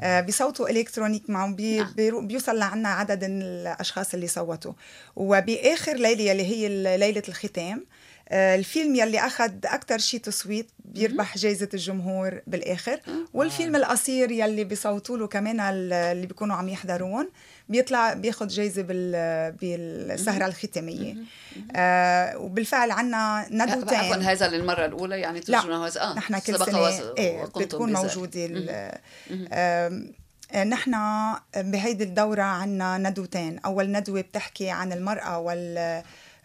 آه، 0.00 0.20
بيصوتوا 0.20 0.70
électronique 0.70 1.30
معهم 1.30 1.54
بي 1.54 1.78
نعم. 1.78 2.26
بيوصل 2.26 2.58
لعنا 2.58 2.88
عدد 2.88 3.24
الأشخاص 3.24 4.14
اللي 4.14 4.26
صوتوا 4.26 4.72
وبآخر 5.16 5.96
ليلة 5.96 6.32
اللي 6.32 6.46
هي 6.46 6.96
ليلة 6.98 7.22
الختام 7.28 7.84
آه، 8.28 8.56
الفيلم 8.56 8.94
يلي 8.94 9.18
أخذ 9.18 9.52
أكثر 9.64 9.98
شيء 9.98 10.20
تصويت 10.20 10.70
بيربح 10.84 11.38
جائزه 11.38 11.68
الجمهور 11.74 12.40
بالآخر 12.46 12.92
آه. 12.92 13.00
والفيلم 13.34 13.76
القصير 13.76 14.30
يلي 14.30 14.64
بيصوتوا 14.64 15.18
له 15.18 15.26
كمان 15.26 15.60
اللي 15.60 16.26
بيكونوا 16.26 16.56
عم 16.56 16.68
يحضرون 16.68 17.28
بيطلع 17.68 18.12
بياخذ 18.12 18.46
جائزه 18.46 18.82
بال 18.82 19.52
بالسهرة 19.52 20.46
الختامية. 20.46 21.16
آه 21.76 22.38
وبالفعل 22.38 22.90
عنا 22.90 23.46
ندوتين 23.50 23.98
عفوا 23.98 24.16
هذا 24.16 24.48
للمرة 24.48 24.84
الأولى 24.84 25.20
يعني 25.20 25.40
لا 25.48 25.60
هذا. 25.60 26.00
آه 26.02 26.14
نحن 26.14 26.38
كل 26.38 26.58
سنة 26.58 26.88
إيه 27.18 27.44
بتكون 27.44 27.92
موجودة 27.92 28.48
آه 29.52 30.04
نحن 30.66 30.94
بهيدي 31.56 32.04
الدورة 32.04 32.42
عنا 32.42 32.98
ندوتين. 32.98 33.58
أول 33.58 33.92
ندوة 33.92 34.20
بتحكي 34.20 34.70
عن 34.70 34.92
المرأة 34.92 35.38
وال 35.38 36.02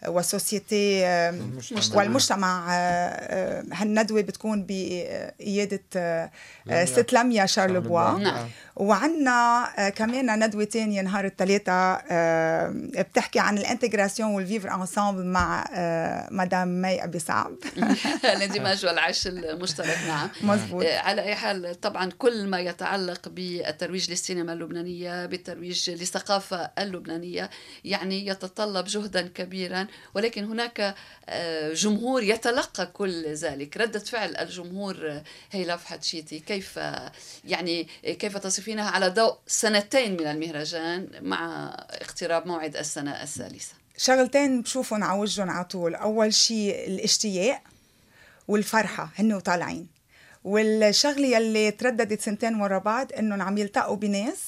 والسوسيتي 0.08 1.02
والمجتمع 1.94 2.66
آه، 2.68 2.78
آه، 2.78 3.64
هالندوة 3.72 4.20
بتكون 4.20 4.66
بقيادة 4.68 5.82
آه، 5.96 6.30
ست 6.84 7.12
لميا 7.12 7.46
شارلبوا 7.46 8.10
نعم. 8.10 8.48
وعندنا 8.76 9.66
كمان 9.96 10.44
ندوة 10.44 10.64
تانية 10.64 11.02
نهار 11.02 11.24
الثلاثاء 11.24 12.04
بتحكي 13.02 13.38
عن 13.38 13.58
ال 13.58 13.64
intégration 13.64 14.30
وال 14.30 14.43
vivre 14.43 14.74
ensemble 14.74 15.26
مع 15.26 15.64
مدام 16.30 16.82
مي 16.82 17.04
أبي 17.04 17.18
صعب 17.18 17.52
الاندماج 18.24 18.86
والعيش 18.86 19.26
المشترك. 19.26 19.98
نعم. 20.08 20.28
مزبوط 20.42 20.84
على 20.84 21.22
أي 21.22 21.34
حال 21.34 21.80
طبعا 21.80 22.10
كل 22.18 22.46
ما 22.46 22.60
يتعلق 22.60 23.28
بالترويج 23.28 24.10
للسينما 24.10 24.52
اللبنانية 24.52 25.26
بالترويج 25.26 25.90
للثقافة 25.90 26.70
اللبنانية 26.78 27.50
يعني 27.84 28.26
يتطلب 28.26 28.84
جهدا 28.84 29.28
كبيرا 29.28 29.86
ولكن 30.14 30.44
هناك 30.44 30.94
آه، 31.28 31.72
جمهور 31.72 32.22
يتلقى 32.22 32.86
كل 32.86 33.34
ذلك. 33.34 33.76
ردة 33.76 33.98
فعل 33.98 34.36
الجمهور 34.36 35.10
آه، 35.10 35.22
هيلا 35.50 35.76
حتشيتي 35.76 36.38
كيف 36.38 36.76
يعني 37.44 37.88
كيف 38.02 38.36
تصفينها 38.36 38.90
على 38.90 39.08
ضوء 39.08 39.36
سنتين 39.46 40.12
من 40.12 40.26
المهرجان 40.26 41.08
مع 41.20 41.70
اقتراب 41.90 42.46
موعد 42.46 42.76
السنة 42.76 43.22
الثالثة؟ 43.22 43.72
شغلتين 43.96 44.62
بشوفهم 44.62 45.04
على 45.04 45.20
وجههم 45.20 45.50
على 45.50 45.64
طول. 45.64 45.94
أول 45.94 46.34
شيء 46.34 46.88
الاشتياق 46.88 47.62
والفرحة 48.48 49.10
هن 49.16 49.32
وطالعين 49.32 50.00
والشغلة 50.44 51.26
يلي 51.26 51.70
ترددت 51.70 52.20
سنتين 52.20 52.60
ورا 52.60 52.78
بعض 52.78 53.12
إنهم 53.12 53.42
عم 53.42 53.58
يلتقوا 53.58 53.96
بناس 53.96 54.38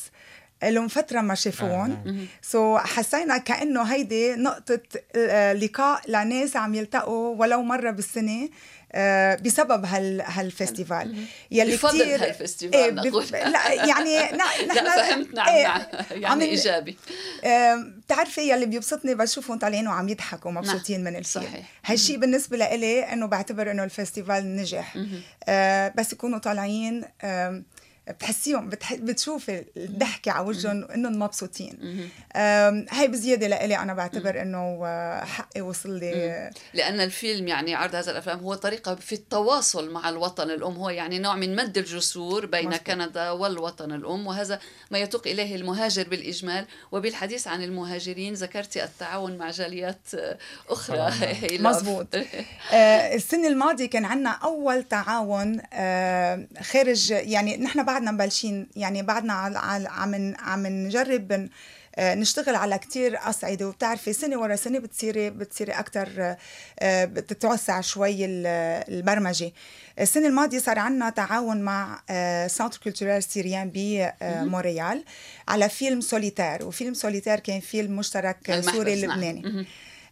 لهم 0.70 0.88
فترة 0.88 1.20
ما 1.20 1.34
شافوهم. 1.34 2.26
so 2.42 2.78
حسينا 2.78 3.38
كأنه 3.38 3.82
هيدي 3.82 4.34
نقطة 4.34 4.80
آه، 5.16 5.52
لقاء 5.52 6.00
لناس 6.08 6.56
عم 6.56 6.74
يلتقوا 6.74 7.36
ولو 7.36 7.62
مرة 7.62 7.90
بالسنة 7.90 8.48
آه، 8.94 9.34
بسبب 9.34 9.84
هال 9.84 10.20
هال 10.20 10.38
festival. 10.38 11.16
يلي 11.50 11.76
كتير 11.76 12.24
هال 12.24 12.35
festival 12.35 12.76
إيه 12.76 12.90
نقول. 12.90 13.26
لا 13.32 13.72
يعني 13.72 14.16
نحن 14.36 14.66
لا 14.84 14.96
فهمت 14.96 15.34
نعم 15.34 15.48
إيه 15.48 15.62
نعم 15.64 15.82
يعني 16.10 16.44
إيجابي. 16.44 16.96
بتعرفي 18.04 18.40
يلي 18.52 18.66
بيبسطني 18.66 19.14
بشوفهم 19.14 19.58
طالعين 19.58 19.88
وعم 19.88 20.08
يضحكوا 20.08 20.50
مبسوطين 20.50 21.04
نعم. 21.04 21.12
من 21.12 21.18
الفيلم. 21.18 21.44
صحيح. 21.44 21.66
هالشيء 21.84 22.16
بالنسبة 22.18 22.56
لإلي 22.56 23.12
إنه 23.12 23.26
بعتبر 23.26 23.70
إنه 23.70 23.84
ال 23.84 23.92
festival 23.92 24.56
نجح. 24.56 24.96
آه 25.44 25.92
بس 25.98 26.12
يكونوا 26.12 26.38
طالعين 26.38 27.04
آه 27.22 27.62
بتحسيهم 28.08 28.68
بتح... 28.68 28.94
بتشوفي 28.94 29.64
الضحكة 29.76 30.32
على 30.32 30.46
وجههم 30.46 30.84
إنهم 30.84 31.18
مبسوطين. 31.18 32.08
هاي 32.90 33.08
بزيادة 33.08 33.46
لإلي 33.46 33.78
أنا 33.78 33.94
بعتبر 33.94 34.42
إنه 34.42 34.80
آه، 34.84 35.24
حقي 35.24 35.60
وصل 35.60 35.98
لي. 35.98 36.50
لأن 36.74 37.00
الفيلم 37.00 37.48
يعني 37.48 37.74
عرض 37.74 37.94
هذا 37.94 38.10
الأفلام 38.10 38.38
هو 38.38 38.54
طريقة 38.54 38.94
في 38.94 39.12
التواصل 39.12 39.90
مع 39.90 40.08
الوطن 40.08 40.50
الأم 40.50 40.76
هو 40.76 40.90
يعني 40.90 41.18
نوع 41.18 41.36
من 41.36 41.56
مد 41.56 41.78
الجسور 41.78 42.46
بين 42.46 42.68
مصبوط. 42.68 42.86
كندا 42.86 43.30
والوطن 43.30 43.92
الأم 43.92 44.26
وهذا 44.26 44.60
ما 44.90 44.98
يتوق 44.98 45.26
إليه 45.26 45.56
المهاجر 45.56 46.08
بالإجمال. 46.08 46.66
وبالحديث 46.92 47.48
عن 47.48 47.62
المهاجرين 47.62 48.34
ذكرتي 48.34 48.84
التعاون 48.84 49.38
مع 49.38 49.50
جاليات 49.50 50.14
آه، 50.14 50.38
أخرى 50.68 51.12
مزبوط 51.58 52.06
آه، 52.72 53.14
السنة 53.14 53.48
الماضية 53.48 53.86
كان 53.86 54.04
عندنا 54.04 54.30
أول 54.30 54.82
تعاون 54.82 55.60
خارج 56.62 57.10
يعني 57.10 57.56
نحن 57.56 57.84
بعدنا 58.02 58.10
مبلشين 58.10 58.68
يعني 58.76 59.02
بعدنا 59.02 59.32
عم 59.88 60.34
عم 60.38 60.66
نجرب 60.66 61.48
آه، 61.96 62.14
نشتغل 62.14 62.54
على 62.54 62.78
كتير 62.78 63.18
أصعدة. 63.18 63.68
وبتعرفي 63.68 64.12
سنة 64.12 64.38
ورا 64.40 64.56
سنة 64.56 64.78
بتصيري 64.78 65.30
بتصيري 65.30 65.72
أكتر 65.72 66.36
آه، 66.80 67.04
بتتوسع 67.04 67.80
شوي 67.80 68.24
البرمجة. 68.24 69.52
السنة 70.00 70.26
الماضية 70.26 70.58
صار 70.58 70.78
عندنا 70.78 71.10
تعاون 71.10 71.60
مع 71.60 72.00
centre 72.46 72.80
culturel 72.84 73.22
syrien 73.22 73.70
بمونريال 73.74 75.04
على 75.48 75.68
فيلم 75.68 76.00
سوليتير 76.00 76.66
وفيلم 76.66 76.94
سوليتير 76.94 77.40
كان 77.40 77.60
فيلم 77.60 77.96
مشترك 77.96 78.60
سوري 78.60 79.02
لبناني. 79.02 79.66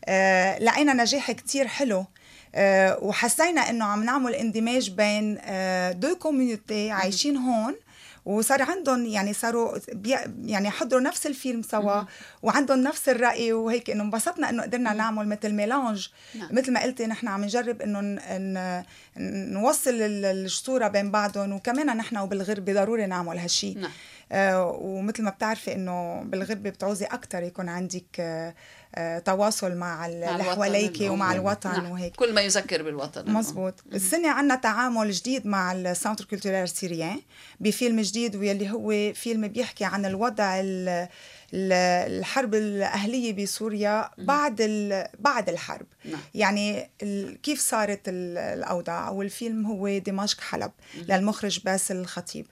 آه، 0.05 0.59
لقينا 0.59 0.92
نجاح 0.94 1.33
كتير 1.33 1.66
حلو. 1.68 2.07
وحسينا 3.03 3.71
إنه 3.71 3.85
عم 3.85 4.05
نعمل 4.05 4.35
اندماج 4.35 4.91
بين 4.91 5.39
آه، 5.41 5.93
deux 5.92 6.16
community 6.16 6.90
عايشين 6.91 7.37
هون 7.37 7.75
وصار 8.25 8.63
عندهم 8.63 9.07
يعني 9.07 9.33
صاروا 9.33 9.79
يعني 10.45 10.71
حضروا 10.71 11.01
نفس 11.01 11.27
الفيلم 11.27 11.63
سوا 11.63 12.03
وعندهم 12.43 12.79
نفس 12.79 13.09
الرأي 13.09 13.53
وهيك 13.53 13.91
إنه 13.91 14.03
انبسطنا 14.03 14.51
إنه 14.51 14.63
قدرنا 14.63 14.93
نعمل 14.93 15.29
مثل 15.29 15.53
mélange. 15.53 16.09
نعم. 16.35 16.49
مثل 16.53 16.73
ما 16.73 16.83
قلتي 16.83 17.07
نحن 17.07 17.29
عم 17.29 17.45
نجرب 17.45 17.83
إنه 17.83 18.19
نوصل 19.53 19.95
الصورة 20.01 20.89
بين 20.89 21.11
بعضهم 21.11 21.53
وكمان 21.53 21.97
نحن 21.97 22.17
وبالغربه 22.17 22.73
ضروري 22.73 23.07
نعمل 23.07 23.39
هالشيء 23.39 23.79
نعم. 23.79 23.91
آه 24.33 24.79
ومثل 24.81 25.23
ما 25.23 25.31
بتعرفي 25.31 25.73
إنه 25.75 26.23
بالغربه 26.23 26.71
بتعوزي 26.71 27.05
أكثر 27.05 27.43
يكون 27.43 27.69
عندك 27.69 28.21
آه 28.21 28.41
آه، 28.41 28.55
تواصل 29.24 29.76
مع 29.76 30.07
اللي 30.07 30.44
حواليك 30.44 30.96
ومع 31.00 31.33
الوطن 31.33 31.70
نعم. 31.70 31.90
وهيك. 31.90 32.16
كل 32.16 32.35
ما 32.35 32.40
يذكر 32.40 32.83
بالوطن. 32.83 33.31
مزبوط. 33.31 33.74
السنة 33.92 34.31
عندنا 34.31 34.55
تعامل 34.55 35.11
جديد 35.11 35.46
مع 35.46 35.72
ال 35.73 35.80
centre 35.80 36.25
culturel 36.25 36.68
syrien 36.68 37.20
بفيلم 37.61 38.00
جديد 38.00 38.37
واللي 38.37 38.70
هو 38.70 39.12
فيلم 39.14 39.48
بيحكي 39.48 39.85
عن 39.85 40.07
الوضع 40.07 40.61
الحرب 41.53 42.55
الأهلية 42.55 43.33
بسوريا 43.33 44.11
بعد 44.18 44.57
بعد 45.18 45.48
الحرب. 45.48 45.87
نعم. 46.05 46.20
يعني 46.35 46.90
كيف 47.42 47.61
صارت 47.61 48.00
الأوضاع؟ 48.09 49.11
والفيلم 49.11 49.66
هو 49.66 49.98
دمشق 49.98 50.40
حلب 50.40 50.70
للمخرج 51.09 51.61
باسل 51.64 51.96
الخطيب. 51.96 52.46
آه، 52.46 52.50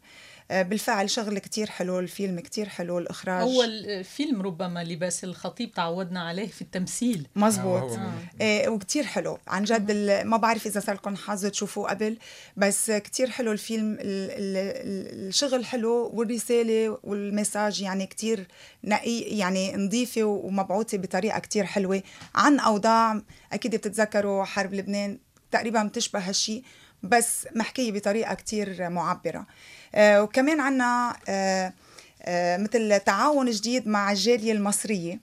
بالفعل 0.51 1.11
شغل 1.11 1.39
كتير 1.39 1.71
حلو 1.71 1.99
الفيلم 1.99 2.41
كتير 2.41 2.69
حلو 2.69 2.99
الإخراج. 2.99 3.43
أول 3.43 4.05
فيلم 4.05 4.43
ربما 4.43 4.85
لباس 4.85 5.25
الخطيب 5.25 5.73
تعودنا 5.73 6.29
عليه 6.29 6.47
في 6.47 6.63
التمثيل. 6.63 7.27
مزبوط. 7.37 7.93
آه. 7.93 8.13
آه. 8.41 8.69
وكتير 8.69 9.05
حلو. 9.05 9.39
عن 9.49 9.65
جد 9.65 9.93
ما 10.25 10.37
بعرف 10.37 10.67
إذا 10.67 10.81
صار 10.81 10.95
لكم 10.95 11.17
حظ 11.17 11.47
تشوفوه 11.47 11.91
قبل 11.91 12.19
بس 12.57 12.91
كتير 12.91 13.31
حلو 13.31 13.53
الفيلم. 13.53 13.97
الشغل 14.01 15.65
حلو 15.65 16.11
والرسالة 16.15 16.99
والمساج 17.05 17.81
يعني 17.81 18.07
كتير 18.07 18.49
نقي 18.85 19.21
يعني 19.21 19.77
نظيفة 19.77 20.23
ومبعوثة 20.23 20.99
بطريقة 20.99 21.39
كتير 21.39 21.65
حلوة. 21.65 22.03
عن 22.35 22.61
أوضاع 22.61 23.23
أكيد 23.53 23.77
بتتذكروا 23.77 24.45
حرب 24.45 24.75
لبنان 24.75 25.19
تقريبا 25.51 25.83
بتشبه 25.83 26.19
هالشيء 26.29 26.63
بس 27.03 27.49
محكية 27.57 27.93
بطريقة 27.93 28.35
كتير 28.35 28.91
معبرة. 28.91 29.47
آه، 29.95 30.23
وكمان 30.23 30.61
عنا 30.61 31.17
آه، 31.29 31.73
مثل 32.59 33.01
تعاون 33.01 33.51
جديد 33.51 33.88
مع 33.88 34.12
الجالية 34.12 34.53
المصرية. 34.53 35.21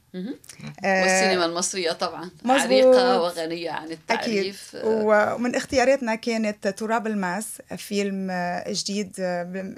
والسينما 0.83 1.45
المصرية 1.45 1.91
طبعا 1.91 2.23
مزبوط. 2.43 2.61
عريقة 2.61 3.21
وغنية 3.21 3.71
عن 3.71 3.91
التعريف. 3.91 4.75
أكيد. 4.75 4.81
ومن 4.85 5.55
اختياراتنا 5.55 6.15
كانت 6.15 6.67
تراب 6.67 7.07
الماس 7.07 7.47
فيلم 7.77 8.31
جديد 8.67 9.13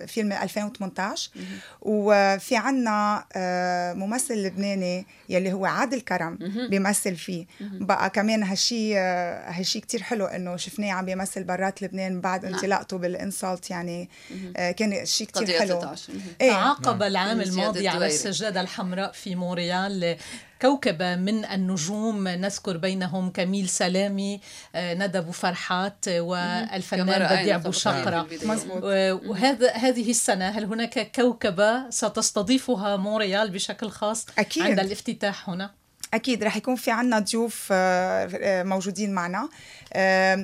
فيلم 0.08 0.32
2018 0.32 1.30
وفي 1.82 2.56
عنا 2.56 3.26
ممثل 3.96 4.34
لبناني 4.44 5.06
يلي 5.30 5.54
هو 5.54 5.66
عادل 5.66 6.02
كرم 6.02 6.38
بيمثل 6.70 7.16
فيه. 7.16 7.46
بقى 7.62 8.10
كمان 8.10 8.44
هالشي 8.44 8.98
هالشي 8.98 9.80
كتير 9.80 10.04
حلو 10.04 10.26
إنه 10.26 10.58
شفناه 10.58 10.92
عم 10.92 11.06
بيمثل 11.06 11.44
برات 11.44 11.82
لبنان 11.82 12.22
بعد 12.22 12.46
نعم. 12.46 12.54
انطلاقته 12.54 12.98
بالإنسالت 12.98 13.70
يعني 13.70 14.10
كان 14.54 15.06
شيء 15.06 15.28
كتير 15.28 15.60
حلو. 15.60 15.82
إيه. 16.42 16.52
تعاقب 16.52 17.04
العام 17.24 17.42
الماضي 17.42 17.88
على 17.88 18.06
السجادة 18.06 18.62
الحمراء 18.62 19.12
في 19.12 19.36
مونريال 19.36 20.18
كوكبة 20.62 21.16
من 21.16 21.46
النجوم 21.46 22.28
نذكر 22.28 22.78
بينهم 22.78 23.32
كميل 23.32 23.70
سلامة 23.70 24.42
آه، 24.76 24.94
ندى 24.94 25.22
فرحات 25.22 26.06
والفنان 26.08 27.38
بديع 27.42 27.56
أبو 27.56 27.72
شقرة. 27.72 28.28
وهذا 29.30 29.72
هذه 29.72 30.10
السنة 30.10 30.50
هل 30.50 30.66
هناك 30.66 31.12
كوكبة 31.16 31.90
ستستضيفها 31.90 32.98
مونريال 32.98 33.50
بشكل 33.50 33.90
خاص؟ 33.90 34.26
أكيد. 34.38 34.64
عند 34.64 34.80
الافتتاح 34.80 35.50
هنا؟ 35.50 35.72
أكيد 36.14 36.44
رح 36.44 36.58
يكون 36.58 36.76
في 36.76 36.92
عنا 36.92 37.20
ضيوف 37.20 37.74
موجودين 38.44 39.14
معنا. 39.14 39.50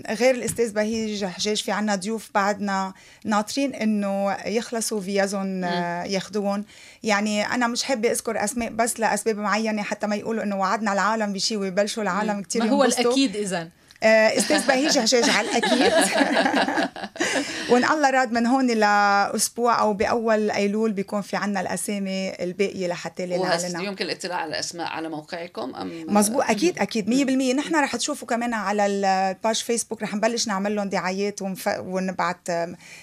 غير 0.09 0.35
الأستاذ 0.35 0.73
بهيج 0.73 1.25
حجاج 1.25 1.63
في 1.63 1.71
عنا 1.71 1.95
ضيوف 1.95 2.29
بعدنا 2.35 2.93
ناطرين 3.25 3.75
إنه 3.75 4.37
يخلصوا 4.45 5.01
فيزهم 5.01 5.63
ياخذوهم 6.05 6.65
يعني 7.03 7.45
أنا 7.45 7.67
مش 7.67 7.83
حابة 7.83 8.11
أذكر 8.11 8.43
أسماء 8.43 8.69
بس 8.69 8.99
لأسباب 8.99 9.37
معينة 9.37 9.83
حتى 9.83 10.07
ما 10.07 10.15
يقولوا 10.15 10.43
إنه 10.43 10.59
وعدنا 10.59 10.93
العالم 10.93 11.33
بشيء 11.33 11.57
ويبلشوا 11.57 12.03
العالم 12.03 12.41
كثير 12.41 12.63
ما 12.63 12.69
هو 12.69 12.83
الأكيد 12.83 13.35
اذا 13.35 13.61
آه، 13.61 13.82
أستاذ 14.03 14.67
بهيج 14.67 14.97
هشاج 14.97 15.29
على 15.29 15.49
الأكيد. 15.49 15.93
وإن 17.69 17.83
الله 17.83 18.09
راد 18.09 18.31
من 18.31 18.45
هون 18.45 18.67
لاسبوع 18.67 19.79
أو 19.79 19.93
بأول 19.93 20.51
أيلول 20.51 20.91
بيكون 20.91 21.21
في 21.21 21.35
عنا 21.35 21.61
الأسامي 21.61 22.43
الباقية 22.43 22.87
لحتى 22.87 23.25
نعلنها 23.25 23.81
يمكن 23.81 24.05
الاطلاع 24.05 24.37
على 24.37 24.49
الاسماء 24.49 24.87
على 24.87 25.09
موقعكم 25.09 25.75
أم 25.75 26.05
مزبوط 26.07 26.43
أكيد 26.43 26.79
أكيد 26.79 27.29
100% 27.53 27.55
نحن 27.55 27.75
رح 27.75 27.95
تشوفوا 27.95 28.27
كمان 28.27 28.53
على 28.53 28.85
ال 28.85 28.99
page 28.99 29.55
Facebook 29.55 30.03
رح 30.03 30.15
نبلش 30.15 30.47
نعمل 30.47 30.75
لهم 30.75 30.89
دعايات 30.89 31.41
ونف... 31.41 31.69
ونبعت 31.79 32.49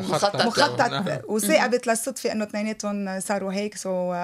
مخطط. 0.02 0.46
مخطط. 0.46 1.24
وثاقبت 1.28 1.87
للصدفة 1.87 2.33
إنه 2.33 2.44
اثنيناتهم 2.44 3.20
صاروا 3.20 3.52
هيك. 3.52 3.76
سو 3.76 4.14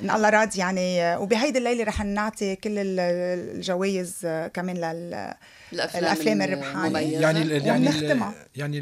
إن 0.00 0.10
الله 0.10 0.30
راضي 0.30 0.58
يعني 0.58 1.16
وبهيدي 1.16 1.58
الليلة 1.58 1.84
رح 1.84 2.04
نعطي 2.04 2.56
كل 2.56 2.74
الجوائز 2.78 4.26
كمان 4.54 4.76
لل 4.76 5.34
الأفلام, 5.72 6.04
الأفلام 6.04 6.42
الربحانه 6.42 6.98
يعني 6.98 7.52
يعني 7.52 8.28
يعني 8.56 8.78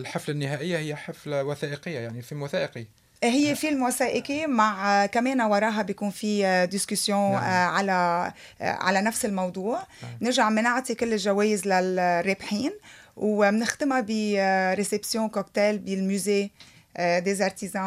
الحفلة 0.00 0.34
النهائية 0.34 0.78
هي 0.78 0.96
حفلة 0.96 1.44
وثائقية 1.44 1.98
يعني 1.98 2.22
فيلم 2.22 2.42
وثائقي. 2.42 2.86
هي 3.24 3.54
فيلم 3.54 3.82
وثائقي 3.82 4.46
مع 4.46 5.06
كمان 5.06 5.40
وراها 5.40 5.82
بيكون 5.82 6.10
في 6.10 6.66
discussion 6.66 7.32
نعم. 7.32 7.74
على 7.74 8.32
على 8.60 9.00
نفس 9.02 9.24
الموضوع. 9.24 9.78
نعم. 10.02 10.12
نرجع 10.20 10.48
بنعطي 10.48 10.94
كل 10.94 11.12
الجوائز 11.12 11.66
للرابحين 11.66 12.72
وبنختمها 13.16 14.00
ب 14.00 14.13
réception 14.13 15.28
cocktail 15.28 15.78
بال 15.78 15.99
musée 15.99 16.50
des 16.98 17.44
artisans 17.44 17.82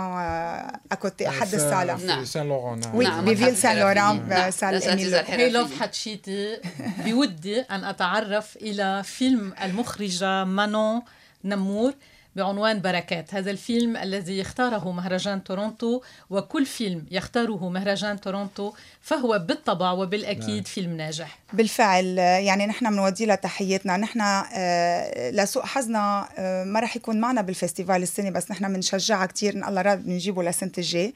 à 0.91 0.99
côté 0.99 1.29
حد 1.29 1.53
الصالة. 1.53 2.05
نعم. 2.05 2.25
Saint-Laurent 2.25 2.81
oui 2.93 3.05
نعم. 3.05 3.25
ب 3.25 3.31
Ville 3.31 3.57
Saint-Laurent 3.57 4.51
salle 4.51 4.83
Émile-Legault 4.83 5.81
حتشيتي 5.81 6.57
بودي 7.05 7.59
أن 7.59 7.83
أتعرف 7.83 8.55
إلى 8.55 9.03
فيلم 9.03 9.53
المخرجة 9.63 10.43
مانون 10.43 11.01
نمور. 11.43 11.93
بعنوان 12.37 12.81
بركات. 12.81 13.33
هذا 13.33 13.51
الفيلم 13.51 13.97
الذي 13.97 14.37
يختاره 14.37 14.91
مهرجان 14.91 15.43
تورونتو 15.43 16.01
وكل 16.29 16.65
فيلم 16.65 17.05
يختاره 17.11 17.69
مهرجان 17.69 18.21
تورونتو 18.21 18.73
فهو 19.01 19.39
بالطبع 19.39 19.91
وبالأكيد 19.91 20.49
نعم. 20.49 20.63
فيلم 20.63 20.97
ناجح. 20.97 21.39
بالفعل 21.53 22.17
يعني 22.17 22.65
نحن 22.65 22.89
بنودي 22.89 23.25
لها 23.25 23.35
تحياتنا 23.35 23.97
نحن 23.97 24.21
آه، 24.21 25.31
لسوء 25.31 25.63
حظنا 25.63 26.29
آه، 26.37 26.63
ما 26.63 26.79
رح 26.79 26.95
يكون 26.95 27.19
معنا 27.19 27.41
بال 27.41 27.53
festival 27.53 28.01
السنة 28.03 28.29
بس 28.29 28.51
نحن 28.51 28.73
بنشجعها 28.73 29.25
كثير 29.25 29.53
إن 29.53 29.63
الله 29.63 29.81
راد 29.81 30.05
بنجيبه 30.05 30.43
لسنة 30.43 30.71
الجاي. 30.77 31.13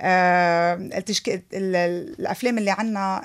آه، 0.00 1.02
الأفلام 1.54 2.58
اللي 2.58 2.70
عنا 2.70 3.22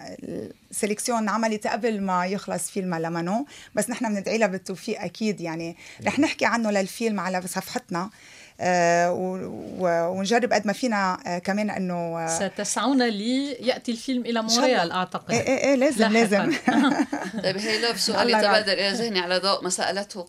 sélection 0.72 1.30
عملت 1.30 1.68
قبل 1.68 2.02
ما 2.02 2.26
يخلص 2.26 2.70
فيلم 2.72 2.96
لمانو 2.96 3.46
بس 3.76 3.90
نحن 3.90 4.14
بندعي 4.16 4.38
لها 4.38 4.48
بالتوفيق 4.48 5.02
أكيد 5.02 5.42
يعني. 5.42 5.76
رح 6.06 6.20
نحكي 6.20 6.46
عنه 6.46 6.72
للفيلم 6.72 7.20
على 7.20 7.42
صفحتنا. 7.42 8.10
ونجرب 8.60 10.54
قد 10.54 10.68
ما 10.68 10.74
فينا 10.74 11.18
آه 11.28 11.38
كمان 11.38 11.70
إنه 11.70 11.96
آه 11.96 12.28
ستسعون 12.28 13.08
لي 13.08 13.52
يأتي 13.52 13.92
الفيلم 13.92 14.26
إلى 14.26 14.42
مونريال 14.42 14.92
أعتقد 14.92 15.32
إيه 15.32 15.42
إيه, 15.42 15.58
إيه 15.58 15.76
لازم 15.76 16.08
لازم 16.08 16.54
طيب 17.44 17.58
هي 17.58 17.82
لوف 17.82 18.00
سؤال 18.00 18.30
يتبادر 18.30 18.74
إلى 18.74 18.92
ذهني 18.92 19.20
على 19.20 19.38
ضوء 19.38 19.64
ما 19.64 19.70
سالته 19.70 20.28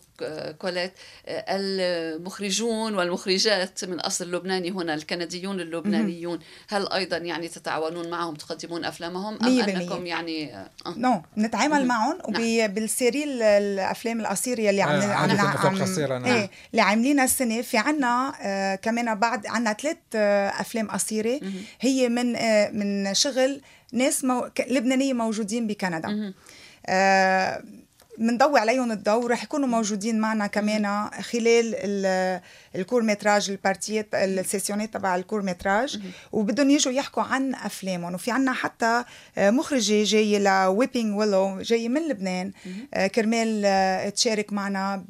كوليت 0.57 0.93
آه، 1.27 1.45
المخرجون 1.49 2.95
والمخرجات 2.95 3.85
من 3.85 3.99
أصل 3.99 4.31
لبناني 4.31 4.71
هنا 4.71 4.93
الكنديون 4.93 5.59
اللبنانيون 5.59 6.39
هل 6.69 6.91
أيضا 6.93 7.17
يعني 7.17 7.47
تتعاونون 7.47 8.09
معهم 8.09 8.35
تقدمون 8.35 8.85
أفلامهم 8.85 9.37
أم 9.43 9.59
أنكم 9.59 10.05
يعني 10.05 10.55
آه. 10.55 10.69
No 10.97 11.15
no. 11.15 11.39
نتعامل 11.39 11.85
معهم 11.85 12.17
نعم. 12.29 12.69
وبال 12.69 12.89
série 12.89 13.23
الأفلام 13.57 14.19
القصيرة 14.19 14.69
اللي 14.69 14.81
عم 14.81 15.01
عم, 15.01 15.31
عم, 15.31 15.77
نعم. 15.77 16.25
إيه 16.25 16.49
اللي 16.71 16.81
عاملينها 16.81 17.23
السنة 17.23 17.61
في 17.61 17.77
عنا 18.27 18.35
آه 18.41 18.75
كمان 18.75 19.15
بعد 19.15 19.47
عنا 19.47 19.73
ثلاث 19.73 19.97
آه 20.15 20.49
أفلام 20.49 20.91
قصيرة. 20.91 21.39
هي 21.81 22.09
من 22.09 22.35
آه 22.35 22.69
من 22.69 23.13
شغل 23.13 23.61
ناس 23.93 24.23
مو... 24.25 24.49
لبنانية 24.69 25.13
موجودين 25.13 25.67
بكندا. 25.67 26.33
بنضوي 28.19 28.59
عليهم 28.59 28.91
الضوء 28.91 29.27
رح 29.27 29.43
يكونوا 29.43 29.67
موجودين 29.67 30.19
معنا 30.19 30.47
كمان 30.47 31.09
خلال 31.09 31.75
الكور 32.75 33.03
متراج 33.03 33.49
البارتيات 33.49 34.07
السيسيونات 34.15 34.93
تبع 34.93 35.15
الكور 35.15 35.41
متراج. 35.41 35.99
وبدهم 36.31 36.69
يجوا 36.69 36.93
يحكوا 36.93 37.23
عن 37.23 37.55
أفلامهم. 37.55 38.13
وفي 38.13 38.31
عنا 38.31 38.53
حتى 38.53 39.03
آه، 39.37 39.49
مخرجة 39.49 40.03
جاية 40.03 40.39
ل 40.39 40.49
Weeping 40.49 41.17
Willow 41.17 41.61
جاية 41.61 41.89
من 41.89 42.07
لبنان. 42.07 42.51
آه، 42.93 43.07
كرمال 43.07 43.61
آه، 43.65 44.09
تشارك 44.09 44.53
معنا 44.53 45.03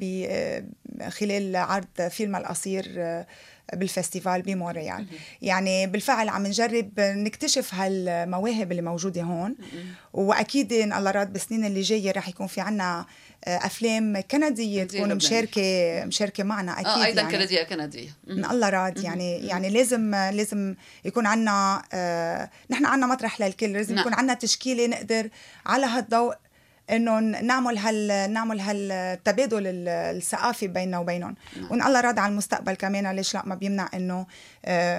خلال 1.08 1.56
عرض 1.56 2.08
فيلم 2.10 2.36
القصير 2.36 2.84
بال 3.74 3.88
festival 3.88 4.42
بمونريال 4.42 5.06
يعني. 5.42 5.86
بالفعل 5.86 6.28
عم 6.28 6.46
نجرب 6.46 6.92
نكتشف 7.00 7.74
هالمواهب 7.74 8.70
اللي 8.70 8.82
موجودة 8.82 9.22
هون. 9.22 9.56
وأكيد 10.12 10.72
إن 10.72 10.92
الله 10.92 11.10
راد 11.10 11.32
بالسنين 11.32 11.64
اللي 11.64 11.80
جاية 11.80 12.10
رح 12.10 12.28
يكون 12.28 12.46
في 12.46 12.60
عنا 12.60 13.06
آه، 13.44 13.56
أفلام 13.56 14.20
كندية 14.30 14.84
تكون 14.84 15.14
مشاركه 15.14 16.04
مشاركة 16.04 16.44
معنا 16.44 16.72
أكيد 16.72 16.86
آه 16.86 17.04
أيضا 17.04 17.22
يعني. 17.22 17.38
كندية 17.38 17.62
كندية. 17.62 18.08
من 18.26 18.44
الله 18.44 18.68
راد 18.68 18.98
يعني. 18.98 19.46
يعني 19.46 19.70
لازم 19.70 20.14
لازم 20.14 20.74
يكون 21.04 21.26
عنا 21.26 21.82
آه 21.92 22.50
نحن 22.70 22.86
عنا 22.86 23.06
مطرح 23.06 23.40
للكل. 23.40 23.72
لازم 23.72 23.94
نعم. 23.94 24.00
يكون 24.00 24.14
عنا 24.14 24.34
تشكيلة 24.34 24.86
نقدر 24.86 25.28
على 25.66 25.86
هالضوء 25.86 26.34
إنه 26.90 27.20
نعمل 27.20 27.78
هال 27.78 28.32
نعمل 28.32 28.60
هالتبادل 28.60 29.62
الثقافي 29.88 30.68
بيننا 30.68 30.98
وبينهم 30.98 31.34
نعم. 31.56 31.70
وإن 31.70 31.82
الله 31.82 32.00
راد 32.00 32.18
على 32.18 32.32
المستقبل 32.32 32.74
كمان 32.74 33.06
ليش 33.16 33.34
لا 33.34 33.42
ما 33.46 33.54
بيمنع 33.54 33.88
إنه 33.94 34.26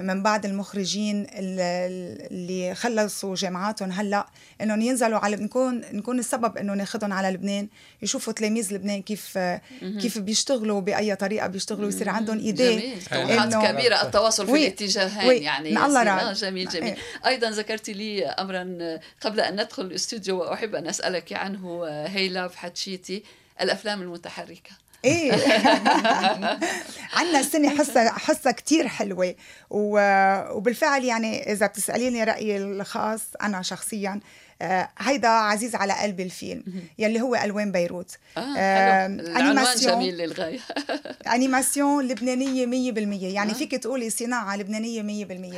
من 0.01 0.23
بعد 0.23 0.45
المخرجين 0.45 1.27
اللي 1.31 2.75
خلصوا 2.75 3.35
جامعاتهم. 3.35 3.91
هلأ 3.91 4.27
إنهم 4.61 4.81
ينزلوا 4.81 5.19
على 5.19 5.35
نكون 5.35 5.81
نكون 5.91 6.19
السبب 6.19 6.57
إنه 6.57 6.73
ناخذهم 6.73 7.13
على 7.13 7.29
لبنان. 7.29 7.67
يشوفوا 8.01 8.33
تلاميذ 8.33 8.73
لبنان 8.73 9.01
كيف 9.01 9.37
كيف 9.81 10.17
بيشتغلوا 10.17 10.81
بأي 10.81 11.15
طريقة 11.15 11.47
بيشتغلوا 11.47 11.89
يصير 11.89 12.09
عندهم 12.09 12.39
ايديه 12.39 12.79
جميل. 12.79 13.01
طموحات 13.11 13.55
كبيرة. 13.71 14.01
التواصل 14.01 14.45
في 14.47 14.53
الاتجاهين 14.53 15.43
يعني 15.43 15.85
الله 15.85 16.33
جميل 16.33 16.69
جميل. 16.69 16.83
إيه. 16.83 16.97
أيضا 17.25 17.49
ذكرت 17.49 17.89
لي 17.89 18.25
امرا 18.25 18.77
قبل 19.21 19.39
أن 19.39 19.61
ندخل 19.61 19.83
الاستوديو 19.83 20.39
وأحب 20.39 20.75
أن 20.75 20.87
أسألك 20.87 21.33
عنه 21.33 21.85
هيلا 21.87 22.49
حتشيتي 22.55 23.23
الأفلام 23.61 24.01
المتحركة. 24.01 24.71
إيه. 25.05 25.31
عندنا 27.13 27.39
السنة 27.39 27.69
حصة 27.69 28.09
حصة 28.09 28.51
كثير 28.51 28.87
حلوة. 28.87 29.35
وبالفعل 29.69 31.03
يعني 31.03 31.51
إذا 31.51 31.67
بتسأليني 31.67 32.23
رأيي 32.23 32.57
الخاص 32.57 33.21
أنا 33.41 33.61
شخصيا 33.61 34.19
آه، 34.61 34.89
هيدا 34.99 35.27
عزيز 35.27 35.75
على 35.75 35.93
قلبي 35.93 36.23
الفيلم 36.23 36.63
يلي 36.99 37.21
هو 37.21 37.35
ألوان 37.35 37.71
بيروت. 37.71 38.17
آه 38.37 38.41
آه 38.57 39.05
animation 39.05 39.93
جميل 39.93 40.17
للغاية. 40.17 40.59
animation 41.35 42.07
لبنانية 42.07 42.65
100% 42.93 42.97
يعني 43.23 43.51
آه. 43.51 43.55
فيك 43.55 43.75
تقولي 43.75 44.09
صناعة 44.09 44.55
لبنانية 44.57 45.01
100% 45.01 45.05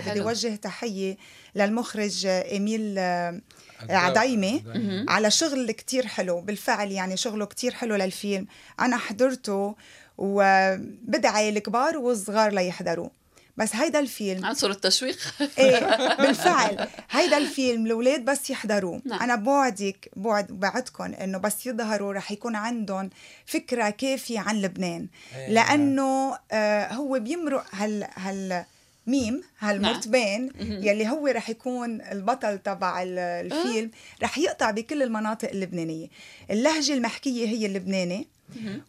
بدي 0.09 0.21
اوجه 0.21 0.55
تحية 0.55 1.17
للمخرج 1.55 2.25
إيميل 2.25 2.95
آه، 2.97 3.41
عدايمة 3.89 4.61
على 5.09 5.31
شغل 5.31 5.71
كتير 5.71 6.07
حلو. 6.07 6.41
بالفعل 6.41 6.91
يعني 6.91 7.17
شغله 7.17 7.45
كتير 7.45 7.73
حلو 7.73 7.95
للفيلم. 7.95 8.47
أنا 8.79 8.97
حضرته 8.97 9.75
وبدعي 10.17 11.49
الكبار 11.49 11.97
والصغار 11.97 12.53
ليحضروا 12.53 13.09
بس 13.57 13.75
هيدا 13.75 13.99
الفيلم 13.99 14.45
عنصر 14.45 14.69
التشويق 14.69 15.17
إيه 15.59 15.79
بالفعل 16.15 16.87
هيدا 17.09 17.37
الفيلم 17.37 17.85
الأولاد 17.85 18.25
بس 18.25 18.49
يحضروه 18.49 19.01
نعم. 19.05 19.21
أنا 19.21 19.35
بوعدك 19.35 20.09
بوعد 20.15 20.47
بعدكم 20.47 21.03
إنه 21.03 21.37
بس 21.37 21.65
يظهروا 21.65 22.13
رح 22.13 22.31
يكون 22.31 22.55
عندهم 22.55 23.09
فكرة 23.45 23.89
كافية 23.89 24.39
عن 24.39 24.61
لبنان 24.61 25.07
إيه. 25.35 25.49
لأنه 25.49 26.37
آه 26.51 26.93
هو 26.93 27.19
بيمرق 27.19 27.65
هال 27.71 28.07
هال 28.15 28.65
ميم 29.07 29.43
هالمرتبين 29.59 30.51
نعم. 30.55 30.83
يلي 30.83 31.09
هو 31.09 31.27
رح 31.27 31.49
يكون 31.49 32.01
البطل 32.01 32.59
تبع 32.59 33.03
الفيلم 33.03 33.91
أه؟ 33.93 34.23
رح 34.23 34.37
يقطع 34.37 34.71
بكل 34.71 35.03
المناطق 35.03 35.49
اللبنانية 35.49 36.07
اللهجة 36.51 36.93
المحكية 36.93 37.47
هي 37.47 37.65
اللبناني 37.65 38.27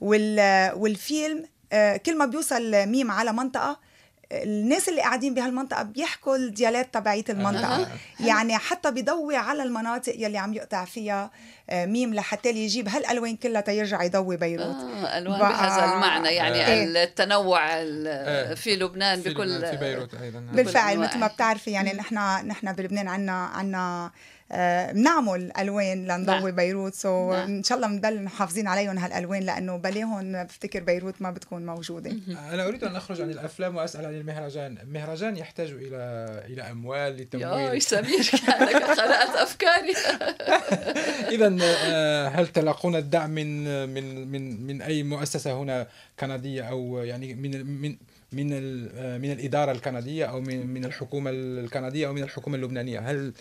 والفيلم 0.00 1.44
آه، 1.72 1.96
كل 1.96 2.18
ما 2.18 2.26
بيوصل 2.26 2.86
ميم 2.86 3.10
على 3.10 3.32
منطقة 3.32 3.78
الناس 4.32 4.88
اللي 4.88 5.00
قاعدين 5.00 5.34
بهالمنطقة 5.34 5.82
بيحكوا 5.82 6.36
ال 6.36 6.43
dialecte 6.43 6.94
تبعية 6.94 7.24
المنطقة. 7.28 7.88
يعني 8.20 8.58
حتى 8.58 8.90
بيضوي 8.90 9.36
على 9.36 9.62
المناطق 9.62 10.14
يلي 10.16 10.38
عم 10.38 10.54
يقطع 10.54 10.84
فيها 10.84 11.30
آه، 11.70 11.86
ميم 11.86 12.14
لحتى 12.14 12.50
يجيب 12.50 12.88
هالألوان 12.88 13.36
كلها 13.36 13.60
تيرجع 13.60 14.02
يضوي 14.02 14.36
بيروت. 14.36 14.76
آه 14.76 15.18
ألوان 15.18 15.38
بهذا 15.38 15.84
المعنى. 15.84 16.28
يعني 16.28 16.64
آه. 16.66 17.04
التنوع 17.04 17.60
آه. 17.72 18.54
في 18.54 18.76
لبنان 18.76 19.20
بكل 19.20 19.66
في 19.66 19.76
بيروت 19.76 20.14
أيضا. 20.14 20.40
بالفعل 20.40 20.98
مثل 20.98 21.18
ما 21.18 21.26
بتعرفي 21.26 21.70
يعني 21.70 21.92
نحن 21.92 22.14
نحن 22.46 22.72
بلبنان 22.72 23.08
عندنا 23.08 23.32
عندنا 23.32 24.10
بنعمل 24.50 25.52
آه، 25.52 25.62
ألوان 25.62 26.04
لنضوي 26.04 26.40
نعم. 26.40 26.50
بيروت. 26.50 26.94
So 26.94 27.32
نعم. 27.32 27.48
إن 27.48 27.62
شاء 27.62 27.78
الله 27.78 27.88
بنضل 27.88 28.22
محافظين 28.22 28.66
عليهم 28.66 28.98
هالألوان 28.98 29.42
لأنه 29.42 29.76
بلاهم 29.76 30.44
بفتكر 30.44 30.80
بيروت 30.80 31.14
ما 31.20 31.30
بتكون 31.30 31.66
موجودة. 31.66 32.10
أنا 32.52 32.66
أريد 32.68 32.84
أن 32.84 32.96
أخرج 32.96 33.20
عن 33.20 33.30
الأفلام 33.30 33.76
وأسأل 33.76 34.06
عن 34.06 34.14
المهرجان. 34.14 34.78
المهرجان 34.78 35.36
يحتاج 35.36 35.70
إلى 35.70 35.96
إلى 36.46 36.62
أموال 36.62 37.12
للتمويل. 37.12 37.74
يا 37.74 37.78
سمير 37.78 38.30
كانك 38.46 38.82
قرات 38.82 39.36
أفكاري. 39.36 39.94
اذا 41.34 41.56
آه، 41.62 42.28
هل 42.28 42.46
تلقون 42.46 42.96
الدعم 42.96 43.30
من 43.30 43.88
من 43.88 44.28
من 44.28 44.66
من 44.66 44.82
أي 44.82 45.02
مؤسسة 45.02 45.52
هنا 45.62 45.86
كندية؟ 46.20 46.62
أو 46.62 46.98
يعني 46.98 47.34
من 47.34 47.66
من 47.66 47.96
من 48.32 48.52
من 49.20 49.32
الإدارة 49.32 49.72
الكندية 49.72 50.24
أو 50.24 50.40
من 50.40 50.66
من 50.66 50.84
الحكومة 50.84 51.30
الكندية 51.30 52.06
أو 52.06 52.12
من 52.12 52.22
الحكومة 52.22 52.56
اللبنانية. 52.56 52.98
هل 52.98 53.32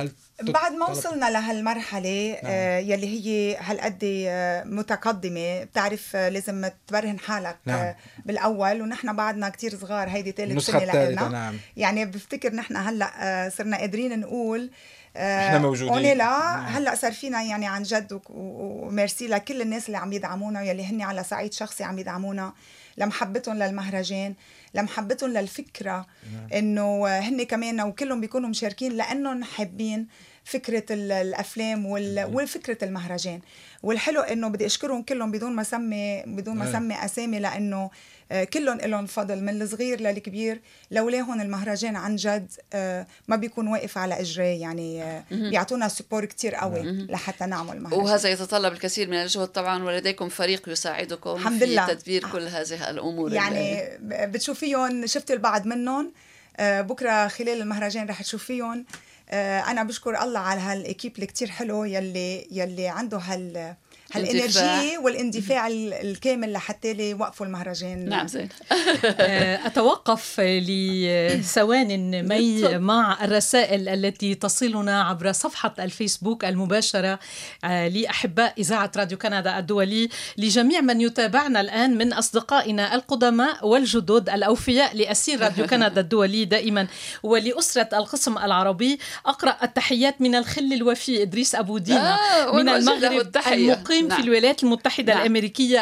هل 0.00 0.12
بعد 0.42 0.72
ما 0.72 0.86
وصلنا 0.86 1.30
لهالمرحلة 1.30 2.30
نعم. 2.30 2.52
آه 2.52 2.78
يلي 2.78 3.06
هي 3.06 3.56
هالقد 3.56 3.98
آه 4.04 4.64
متقدمة 4.64 5.64
بتعرف 5.64 6.16
آه 6.16 6.28
لازم 6.28 6.70
تبرهن 6.86 7.18
حالك 7.18 7.56
نعم. 7.66 7.78
آه 7.78 7.96
بالأول 8.24 8.82
ونحن 8.82 9.16
بعدنا 9.16 9.48
كتير 9.48 9.76
صغار 9.76 10.08
هيدي 10.08 10.32
ثالث 10.32 10.66
سنة 10.66 10.94
لنا 10.94 11.28
نعم. 11.28 11.56
يعني 11.76 12.04
بفتكر 12.04 12.54
نحن 12.54 12.76
هلأ 12.76 13.10
آه 13.20 13.48
صرنا 13.48 13.76
قادرين 13.76 14.20
نقول 14.20 14.70
آه 15.16 15.46
إحنا 15.46 15.58
موجودين 15.58 16.18
لا 16.18 16.24
نعم. 16.24 16.64
هلأ 16.64 16.94
صار 16.94 17.12
فينا 17.12 17.42
يعني 17.42 17.66
عن 17.66 17.82
جد 17.82 18.20
وميرسي 18.30 19.26
لكل 19.28 19.62
الناس 19.62 19.86
اللي 19.86 19.98
عم 19.98 20.12
يدعمونا 20.12 20.60
واللي 20.60 20.86
هن 20.86 21.02
على 21.02 21.24
صعيد 21.24 21.52
شخصي 21.52 21.84
عم 21.84 21.98
يدعمونا 21.98 22.52
لمحبتهم 22.98 23.58
للمهرجان 23.58 24.34
لمحبتهم 24.74 25.30
للفكرة 25.30 26.06
نعم. 26.32 26.48
إنه 26.54 27.06
هن 27.08 27.42
كمان 27.42 27.80
وكلهم 27.80 28.20
بيكونوا 28.20 28.48
مشاركين 28.48 28.92
لأنهم 28.92 29.44
حابين 29.44 30.06
فكرة 30.44 30.84
الأفلام 30.90 31.86
وفكره 32.34 32.78
المهرجان 32.82 33.40
والحلو 33.82 34.20
إنه 34.20 34.48
بدي 34.48 34.66
أشكرهم 34.66 35.02
كلهم 35.02 35.30
بدون 35.30 35.52
ما 35.52 35.62
سمي 35.62 36.22
بدون 36.26 36.56
ما 36.56 36.72
سمي 36.72 37.04
أسامي 37.04 37.38
لأنه 37.38 37.90
آه، 38.32 38.44
كلهم 38.44 38.78
لهم 38.78 39.06
فضل 39.06 39.40
من 39.40 39.62
الصغير 39.62 40.00
للكبير 40.00 40.60
لولاهم 40.90 41.40
المهرجان 41.40 41.96
عن 41.96 42.16
جد 42.16 42.52
آه، 42.72 43.06
ما 43.28 43.36
بيكون 43.36 43.68
واقف 43.68 43.98
على 43.98 44.20
اجريه 44.20 44.60
يعني 44.60 45.02
آه، 45.02 45.24
بيعطونا 45.30 45.88
سبور 45.88 46.24
كتير 46.24 46.54
قوي 46.54 46.82
لحتى 46.82 47.46
نعمل 47.46 47.80
مهرجان. 47.80 48.00
وهذا 48.00 48.28
يتطلب 48.28 48.72
الكثير 48.72 49.08
من 49.08 49.22
الجهد 49.22 49.48
طبعا 49.48 49.84
ولديكم 49.84 50.28
فريق 50.28 50.68
يساعدكم 50.68 51.30
الحمد 51.30 51.58
في 51.58 51.66
لله. 51.66 51.94
تدبير 51.94 52.26
كل 52.32 52.42
هذه 52.42 52.90
الأمور 52.90 53.32
يعني 53.32 53.82
بتشوفيهم 54.02 55.06
شفت 55.06 55.30
البعض 55.30 55.66
منهم. 55.66 56.12
بكرة 56.60 57.28
خلال 57.28 57.60
المهرجان 57.60 58.06
رح 58.06 58.22
تشوفيهم. 58.22 58.84
أنا 59.32 59.82
بشكر 59.82 60.22
الله 60.22 60.40
على 60.40 60.60
هال 60.60 60.73
équipe 60.73 61.14
اللي 61.14 61.26
كتير 61.26 61.50
حلو 61.50 61.84
يلي 61.84 62.48
يلي 62.50 62.88
عنده 62.88 63.18
هال 63.18 63.74
هال 64.12 64.31
énergie 64.31 64.98
والاندفاع 64.98 65.66
الكامل 66.02 66.52
لحتى 66.52 66.92
لي 66.92 67.14
وقفوا 67.14 67.46
المهرجان؟ 67.46 68.08
نعم 68.08 68.26
زين. 68.26 68.48
آه، 69.20 69.66
أتوقف 69.66 70.40
لثوان 70.40 72.28
مي 72.28 72.62
مع 72.90 73.24
الرسائل 73.24 73.88
التي 73.88 74.34
تصلنا 74.34 75.02
عبر 75.02 75.32
صفحة 75.32 75.74
الفيسبوك 75.78 76.44
المباشرة 76.44 77.18
آه، 77.64 77.88
لأحباء 77.88 78.54
إذاعة 78.58 78.92
راديو 78.96 79.18
كندا 79.18 79.58
الدولي 79.58 80.08
لجميع 80.38 80.80
من 80.80 81.00
يتابعنا 81.00 81.60
الآن 81.60 81.98
من 81.98 82.12
أصدقائنا 82.12 82.94
القدماء 82.94 83.66
والجدد 83.66 84.30
الأوفياء 84.30 84.96
لأسير 84.96 85.40
راديو 85.40 85.66
كندا 85.70 86.00
الدولي 86.00 86.44
دائما 86.44 86.86
ولأسرة 87.22 87.88
القسم 87.92 88.38
العربي. 88.38 88.98
أقرأ 89.26 89.56
التحيات 89.62 90.20
من 90.20 90.34
الخل 90.34 90.72
الوفي 90.72 91.22
إدريس 91.22 91.54
أبو 91.54 91.78
دينا 91.78 92.14
آه 92.14 92.52
من 92.56 92.68
المغرب 92.68 93.36
المقيم 93.52 93.99
مقيم 94.00 94.08
نعم. 94.08 94.22
في 94.22 94.28
الولايات 94.28 94.62
المتحدة 94.62 95.14
نعم. 95.14 95.22
الأمريكية. 95.22 95.80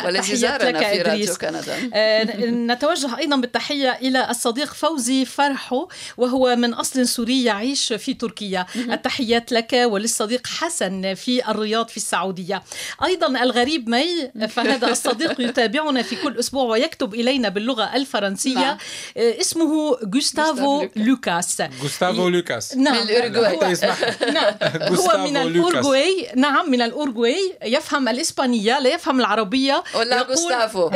في 0.90 1.02
راديو 1.02 1.35
كندا. 1.35 1.90
آه 1.94 2.24
نتوجه 2.46 3.18
أيضا 3.18 3.37
بالتحية 3.37 3.98
إلى 4.02 4.31
الصديق 4.31 4.74
فوزي 4.74 5.24
فرحو 5.24 5.88
وهو 6.16 6.57
من 6.57 6.74
أصل 6.74 7.09
سوري 7.09 7.44
يعيش 7.44 7.92
في 7.92 8.14
تركيا. 8.14 8.66
التحيات 8.76 9.52
لك 9.52 9.72
وللصديق 9.72 10.46
حسن 10.46 11.14
في 11.14 11.50
الرياض 11.50 11.88
في 11.88 11.96
السعودية. 11.96 12.62
أيضا 13.04 13.26
الغريب 13.26 13.88
مي 13.88 14.31
فهذا 14.48 14.90
الصديق 14.90 15.40
يتابعنا 15.48 16.02
في 16.02 16.16
كل 16.16 16.38
أسبوع 16.38 16.64
ويكتب 16.64 17.14
إلينا 17.14 17.48
باللغة 17.48 17.96
الفرنسية. 17.96 18.54
نعم. 18.54 18.78
آه 19.16 19.40
اسمه 19.40 19.98
جوستافو 20.02 20.87
لوكاس. 20.96 21.62
جوستافو 21.83 22.28
لوكاس. 22.28 22.76
نعم. 22.76 22.94
من 22.94 23.02
الأورجواي 23.02 23.74
نعم. 24.35 24.54
هو 24.98 25.26
من 25.28 25.37
الأورجواي 25.37 26.28
نعم 26.37 26.70
من 26.70 26.83
الأورجواي 26.83 27.57
يفهم 27.64 28.07
يفهم 28.08 28.14
الإسبانية 28.14 28.78
لا 28.78 28.90
يفهم 28.90 29.20
العربية 29.20 29.84
ولا 29.94 30.22
جوستافو 30.22 30.90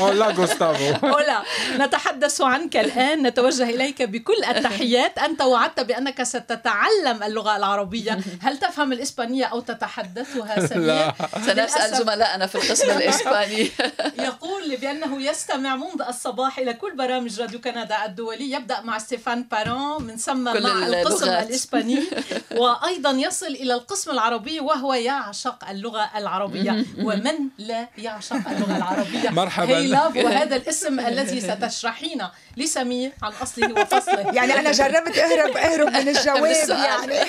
ولا 0.00 0.30
جوستافو 0.30 1.06
ولا 1.06 1.42
نتحدث 1.76 2.40
عنك 2.40 2.76
الآن 2.76 3.26
نتوجه 3.26 3.70
إليك 3.70 4.02
بكل 4.02 4.44
التحيات. 4.48 5.18
أنت 5.18 5.42
وعدت 5.42 5.80
بأنك 5.80 6.22
ستتعلم 6.22 7.22
اللغة 7.22 7.56
العربية. 7.56 8.18
هل 8.40 8.58
تفهم 8.58 8.92
الإسبانية 8.92 9.44
أو 9.44 9.60
تتحدثها 9.60 10.66
سمير؟ 10.66 11.12
سنسأل 11.46 11.96
زملائنا 11.96 12.46
في 12.46 12.54
القسم 12.54 12.90
الإسباني. 12.90 13.70
يقول 14.28 14.76
بأنه 14.76 15.22
يستمع 15.22 15.76
منذ 15.76 16.02
الصباح 16.08 16.58
إلى 16.58 16.74
كل 16.74 16.96
برامج 16.96 17.40
راديو 17.40 17.60
كندا 17.60 18.04
الدولي. 18.06 18.50
يبدأ 18.50 18.80
مع 18.80 18.98
ستيفان 18.98 19.42
بارون 19.42 20.02
من 20.02 20.16
ثم 20.16 20.44
مع 20.44 20.86
القسم 20.86 21.28
الإسباني. 21.28 22.02
وأيضا 22.60 23.10
يصل 23.10 23.46
إلى 23.46 23.74
القسم 23.74 24.10
العربي 24.10 24.60
وهو 24.60 24.94
يعشق 24.94 25.68
اللغة 25.70 26.10
العربية. 26.16 26.51
ومن 26.98 27.34
لا 27.58 27.88
يعشق 27.98 28.48
اللغة 28.48 28.76
العربية. 28.76 29.30
مرحبا. 29.30 29.78
هيلاف 29.78 30.16
وهذا 30.24 30.56
الاسم 30.56 31.00
الذي 31.00 31.40
ستشرحين 31.40 32.22
لسمير 32.56 33.12
عن 33.22 33.32
أصله 33.42 33.72
وفصله 33.82 34.30
يعني 34.36 34.58
أنا 34.58 34.72
جربت 34.72 35.18
أهرب 35.18 35.56
أهرب 35.56 35.88
من 35.88 36.08
الجواب 36.16 36.68
يعني. 36.68 37.20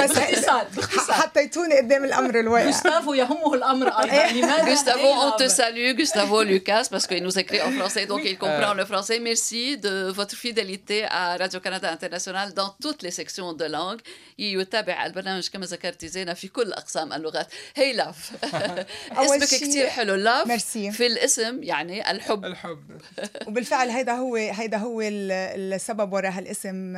بس 0.00 0.12
باختصار 0.12 0.66
باختصار. 0.76 1.16
حطيتوني 1.16 1.76
قدام 1.76 2.04
الأمر 2.04 2.40
الواقع. 2.40 2.64
جوستافو 2.64 3.14
يهمه 3.14 3.54
الأمر 3.54 3.88
أيضا 3.88 4.26
لماذا 4.32 4.62
Gustavo, 4.74 5.08
on 5.26 5.32
te 5.42 5.48
salue, 5.48 5.92
Gustavo 6.00 6.42
Lucas, 6.42 6.84
parce 6.90 7.06
qu'il 7.06 7.22
nous 7.22 7.38
écrit 7.38 7.60
en 7.62 7.72
français, 7.78 8.06
donc 8.06 8.20
il 8.24 8.36
comprend 8.38 8.74
le 8.74 8.84
français. 8.84 9.18
Merci 9.20 9.76
de 9.76 10.10
votre 10.18 10.34
fidélité 10.44 11.04
à 11.04 11.36
Radio-Canada 11.36 11.90
International 11.96 12.46
dans 12.54 12.70
toutes 12.82 13.02
les 13.02 13.10
sections 13.10 13.52
de 13.52 13.64
langue. 13.64 14.00
يتابع 14.38 15.06
البرنامج 15.06 15.48
كما 15.48 15.66
ذكرتي 15.66 16.08
زينة 16.08 16.34
في 16.34 16.48
كل 16.48 16.72
أقسام 16.72 17.12
اللغات. 17.12 17.46
هي 17.76 17.92
لاف. 17.92 18.32
اسمك 19.12 19.48
كثير 19.60 19.86
حلو 19.86 20.14
لاف. 20.14 20.46
ميرسي. 20.48 20.90
في 20.92 21.06
الاسم 21.06 21.62
يعني 21.62 22.10
الحب. 22.10 22.44
الحب. 22.44 23.00
وبالفعل 23.48 23.90
هيدا 23.90 24.12
هو 24.12 24.36
هيدا 24.36 24.76
هو 24.76 25.00
السبب 25.02 26.12
وراء 26.12 26.30
هالاسم 26.32 26.96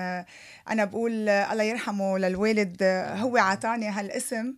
أنا 0.70 0.84
بقول 0.84 1.28
الله 1.28 1.62
يرحمه 1.64 2.18
للوالد 2.18 2.82
هو 3.16 3.36
عطاني 3.36 3.88
هالاسم 3.88 4.54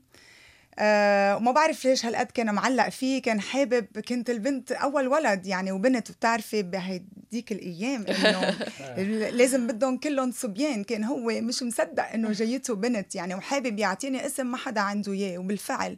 أه 0.78 1.36
وما 1.36 1.52
بعرف 1.52 1.84
ليش 1.84 2.06
هالقد 2.06 2.26
كان 2.26 2.54
معلق 2.54 2.88
فيه 2.88 3.22
كان 3.22 3.40
حابب 3.40 3.86
كنت 4.08 4.30
البنت 4.30 4.72
أول 4.72 5.08
ولد 5.08 5.46
يعني 5.46 5.72
وبنت 5.72 6.10
بتعرفي 6.10 6.62
بهديك 6.62 7.52
الأيام 7.52 8.06
إنه 8.06 8.58
لازم 9.38 9.66
بدهم 9.66 9.96
كلهم 9.98 10.32
صبيان 10.32 10.84
كان 10.84 11.04
هو 11.04 11.26
مش 11.26 11.62
مصدق 11.62 12.04
إنه 12.14 12.32
جايته 12.32 12.74
بنت 12.74 13.14
يعني 13.14 13.34
وحابب 13.34 13.78
يعطيني 13.78 14.26
اسم 14.26 14.46
ما 14.46 14.56
حدا 14.56 14.80
عنده 14.80 15.12
إياه. 15.12 15.38
وبالفعل 15.38 15.96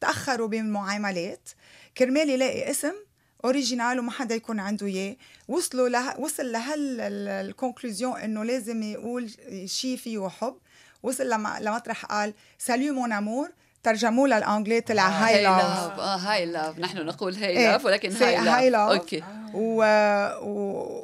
تأخروا 0.00 0.48
بالمعاملات 0.48 1.48
كرمال 1.98 2.30
يلاقي 2.30 2.70
اسم 2.70 2.94
original 3.44 3.98
وما 3.98 4.10
حدا 4.10 4.34
يكون 4.34 4.60
عنده 4.60 4.86
إياه. 4.86 5.16
وصلوا 5.48 5.88
له 5.88 6.20
وصل 6.20 6.52
لهال 6.52 6.90
conclusion 6.90 8.18
إنه 8.20 8.44
لازم 8.44 8.82
يقول 8.82 9.30
شيء 9.64 9.96
فيه 9.96 10.28
حب. 10.28 10.56
وصل 11.02 11.30
لمطرح 11.60 12.04
قال 12.04 12.34
ساليو 12.58 12.94
مون 12.94 13.12
امور 13.12 13.50
ترجموه 13.82 14.28
للانجلي 14.28 14.80
طلع 14.80 15.08
هاي 15.08 15.42
لاف 15.42 15.98
آه 15.98 16.16
هاي 16.16 16.46
لاف 16.46 16.78
نحن 16.78 17.06
نقول 17.06 17.34
هاي 17.34 17.54
لاف 17.54 17.84
ولكن 17.84 18.12
هاي 18.12 18.36
لاف 18.36 18.48
هاي 18.48 18.70
لاف 18.70 18.90
أوكي. 18.90 19.22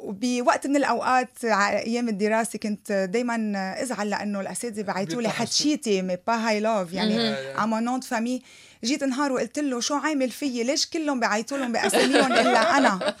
وبوقت 0.03 0.67
من 0.67 0.75
الأوقات 0.75 1.45
أيام 1.45 2.09
الدراسة 2.09 2.59
كنت 2.59 2.91
دائما 2.91 3.53
أزعل 3.81 4.09
لأنه 4.09 4.41
الأساتذة 4.41 4.81
بعثوا 4.81 5.21
لي 5.21 5.29
حتشيتي 5.29 6.01
مي 6.01 6.17
با 6.27 6.33
هاي 6.33 6.59
لاف 6.59 6.93
يعني 6.93 7.29
اما 7.33 7.79
نون 7.79 8.01
فامي 8.01 8.41
جيت 8.83 9.03
نهار 9.03 9.31
وقلت 9.31 9.59
له 9.59 9.79
شو 9.79 9.95
عامل 9.95 10.29
فيي؟ 10.29 10.63
ليش 10.63 10.89
كلهم 10.89 11.19
بعيطوا 11.19 11.57
لهم 11.57 11.71
بأساميهم 11.71 12.33
إلا 12.33 12.77
أنا؟ 12.77 13.15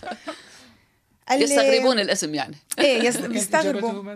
قال 1.29 1.41
يستغربون 1.43 1.99
الاسم 1.99 2.35
يعني. 2.35 2.55
إيه 2.79 3.11
بيستغربوا. 3.27 4.15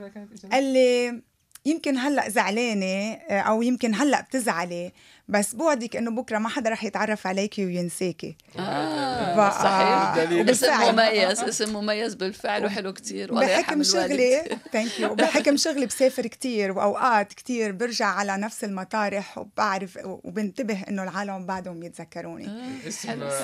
قال 0.51 0.63
لي 0.63 1.21
يمكن 1.65 1.97
هلأ 1.97 2.29
زعلانة 2.29 3.13
أو 3.31 3.61
يمكن 3.61 3.95
هلأ 3.95 4.21
بتزعلي 4.21 4.91
بس 5.27 5.55
بوعدك 5.55 5.95
إنه 5.95 6.11
بكرة 6.11 6.37
ما 6.37 6.49
حدا 6.49 6.69
رح 6.69 6.83
يتعرف 6.83 7.27
عليكي 7.27 7.65
وينساكي 7.65 8.35
آه 8.59 9.49
صحيح. 9.49 10.15
اسم 10.49 10.91
مميز 10.91 11.41
اسم 11.41 11.73
مميز 11.73 12.13
بالفعل 12.13 12.65
وحلو 12.65 12.93
كتير 12.93 13.33
بحكم 13.33 13.83
شغلي 13.83 14.57
ثانك 14.73 14.99
يو 14.99 15.15
بحكم 15.15 15.57
شغلي 15.57 15.85
بسافر 15.85 16.27
كتير 16.27 16.71
وأوقات 16.71 17.33
كتير 17.33 17.71
برجع 17.71 18.05
على 18.05 18.37
نفس 18.37 18.63
المطارح 18.63 19.37
وبعرف 19.37 19.99
وبنتبه 20.03 20.83
إنه 20.89 21.03
العالم 21.03 21.45
بعدهم 21.45 21.83
يتذكروني. 21.83 22.47
آه. 22.47 22.89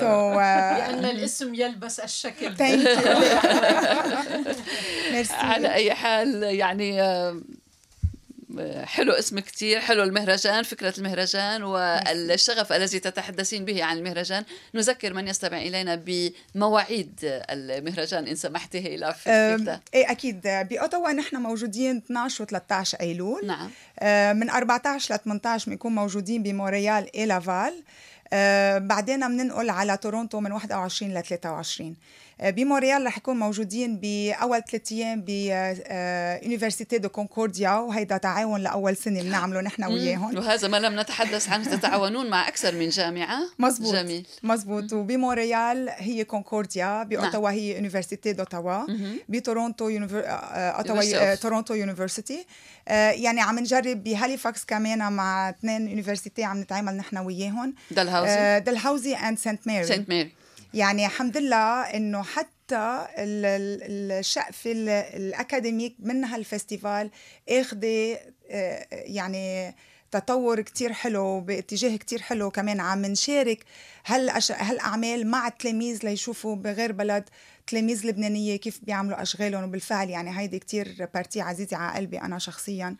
so, 0.00 0.34
uh, 0.34 0.78
لأن 0.78 1.04
الاسم 1.04 1.54
يلبس 1.54 2.00
الشكل. 2.00 2.56
Thank 2.56 2.86
you 2.86 3.18
على 5.48 5.74
أي 5.74 5.94
حال 5.94 6.42
يعني 6.42 7.00
حلو 8.84 9.12
اسم 9.12 9.38
كتير 9.38 9.80
حلو 9.80 10.02
المهرجان 10.02 10.62
فكرة 10.62 10.94
المهرجان 10.98 11.62
والشغف 11.62 12.72
الذي 12.72 13.00
تتحدثين 13.00 13.64
به 13.64 13.84
عن 13.84 13.98
المهرجان. 13.98 14.44
نذكر 14.74 15.14
من 15.14 15.28
يستمع 15.28 15.58
إلينا 15.58 16.02
بمواعيد 16.54 17.20
المهرجان 17.50 18.26
إن 18.26 18.34
سمحتي 18.34 18.78
هيلا 18.78 19.14
إيه 19.94 20.10
أكيد. 20.10 20.40
بأوتاوا 20.44 21.12
نحن 21.12 21.36
موجودين 21.36 21.96
12 21.96 22.42
و 22.42 22.46
13 22.46 23.00
أيلول 23.00 23.46
نعم. 23.46 23.70
من 24.38 24.50
14 24.50 25.14
ل 25.14 25.18
18 25.18 25.70
بنكون 25.70 25.94
موجودين 25.94 26.42
بمونريال 26.42 27.16
إي 27.16 27.26
لافال 27.26 27.82
بعدين 28.86 29.28
بننقل 29.28 29.70
على 29.70 29.96
تورونتو 29.96 30.40
من 30.40 30.52
21 30.52 31.14
ل 31.14 31.22
23 31.22 31.96
بمونريال 32.42 33.06
رح 33.06 33.18
يكون 33.18 33.36
موجودين 33.36 33.96
بأول 33.96 34.62
ثلاث 34.70 34.92
أيام 34.92 35.24
ب 35.26 35.42
université 35.42 36.98
de 36.98 37.08
كونكورديا 37.08 37.70
وهيدا 37.70 38.16
تعاون 38.16 38.60
لأول 38.60 38.96
سنة 38.96 39.22
بنعمله 39.22 39.60
نحن 39.60 39.84
وياهم. 39.84 40.38
وهذا 40.38 40.68
ما 40.68 40.76
لم 40.76 41.00
نتحدث 41.00 41.48
عنه 41.48 41.76
تتعاونون 41.76 42.30
مع 42.30 42.48
أكثر 42.48 42.74
من 42.74 42.88
جامعة. 42.88 43.38
مزبوط. 43.58 43.94
جميل. 43.94 44.26
مزبوط. 44.42 44.92
وبمونريال 44.92 45.88
هي 45.88 46.24
كونكورديا 46.24 47.02
بأوتاوا 47.02 47.50
هي 47.50 47.74
université 47.76 48.32
d'Ottawa 48.32 48.86
بتورونتو 49.28 49.88
univer... 49.88 50.22
أوتاوا 50.26 51.34
تورونتو 51.34 51.74
university. 51.74 52.46
يعني 52.86 53.40
عم 53.40 53.58
نجرب 53.58 54.04
بهاليفاكس 54.04 54.64
كمان 54.64 55.12
مع 55.12 55.50
اثنين 55.50 55.88
université 55.88 56.44
عم 56.44 56.60
نتعامل 56.60 56.96
نحن 56.96 57.18
وياهم. 57.18 57.74
دلهاوزي. 57.90 58.60
دلهاوزي 58.60 59.14
and 59.14 59.38
سانت 59.38 59.66
ماري 59.66 59.86
سانت 59.86 60.08
ماري 60.08 60.32
يعني 60.74 61.06
الحمد 61.06 61.36
لله 61.36 61.82
إنه 61.82 62.22
حتى 62.22 63.06
الشقفة 63.18 64.72
ال 65.16 65.23
académique 65.23 65.96
من 65.98 66.24
هال 66.24 66.41
festival 66.41 67.10
اخذة 67.48 68.18
يعني 68.90 69.74
تطور 70.10 70.60
كتير 70.60 70.92
حلو 70.92 71.40
باتجاه 71.40 71.96
كتير 71.96 72.22
حلو 72.22 72.50
كمان 72.50 72.80
عم 72.80 73.06
نشارك 73.06 73.64
هالأش... 74.06 74.52
هالأعمال 74.52 75.26
مع 75.26 75.46
التلاميذ 75.48 75.98
ليشوفوا 76.04 76.56
بغير 76.56 76.92
بلد 76.92 77.24
تلاميذ 77.68 78.06
لبنانيه 78.06 78.56
كيف 78.56 78.80
بيعملوا 78.82 79.22
أشغالهم 79.22 79.64
وبالفعل 79.64 80.10
يعني 80.10 80.38
هيدي 80.38 80.58
كتير 80.58 81.08
partie 81.14 81.40
عزيزة 81.40 81.76
على 81.76 81.96
قلبي 81.96 82.20
أنا 82.20 82.38
شخصيا. 82.38 82.96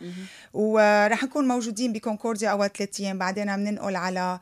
ورح 0.53 1.25
نكون 1.25 1.49
موجودين 1.49 1.93
بكونكورديا 1.93 2.49
اول 2.49 2.69
ثلاث 2.69 3.01
أيام. 3.01 3.19
بعدين 3.19 3.57
بننقل 3.57 3.97
على 3.97 4.39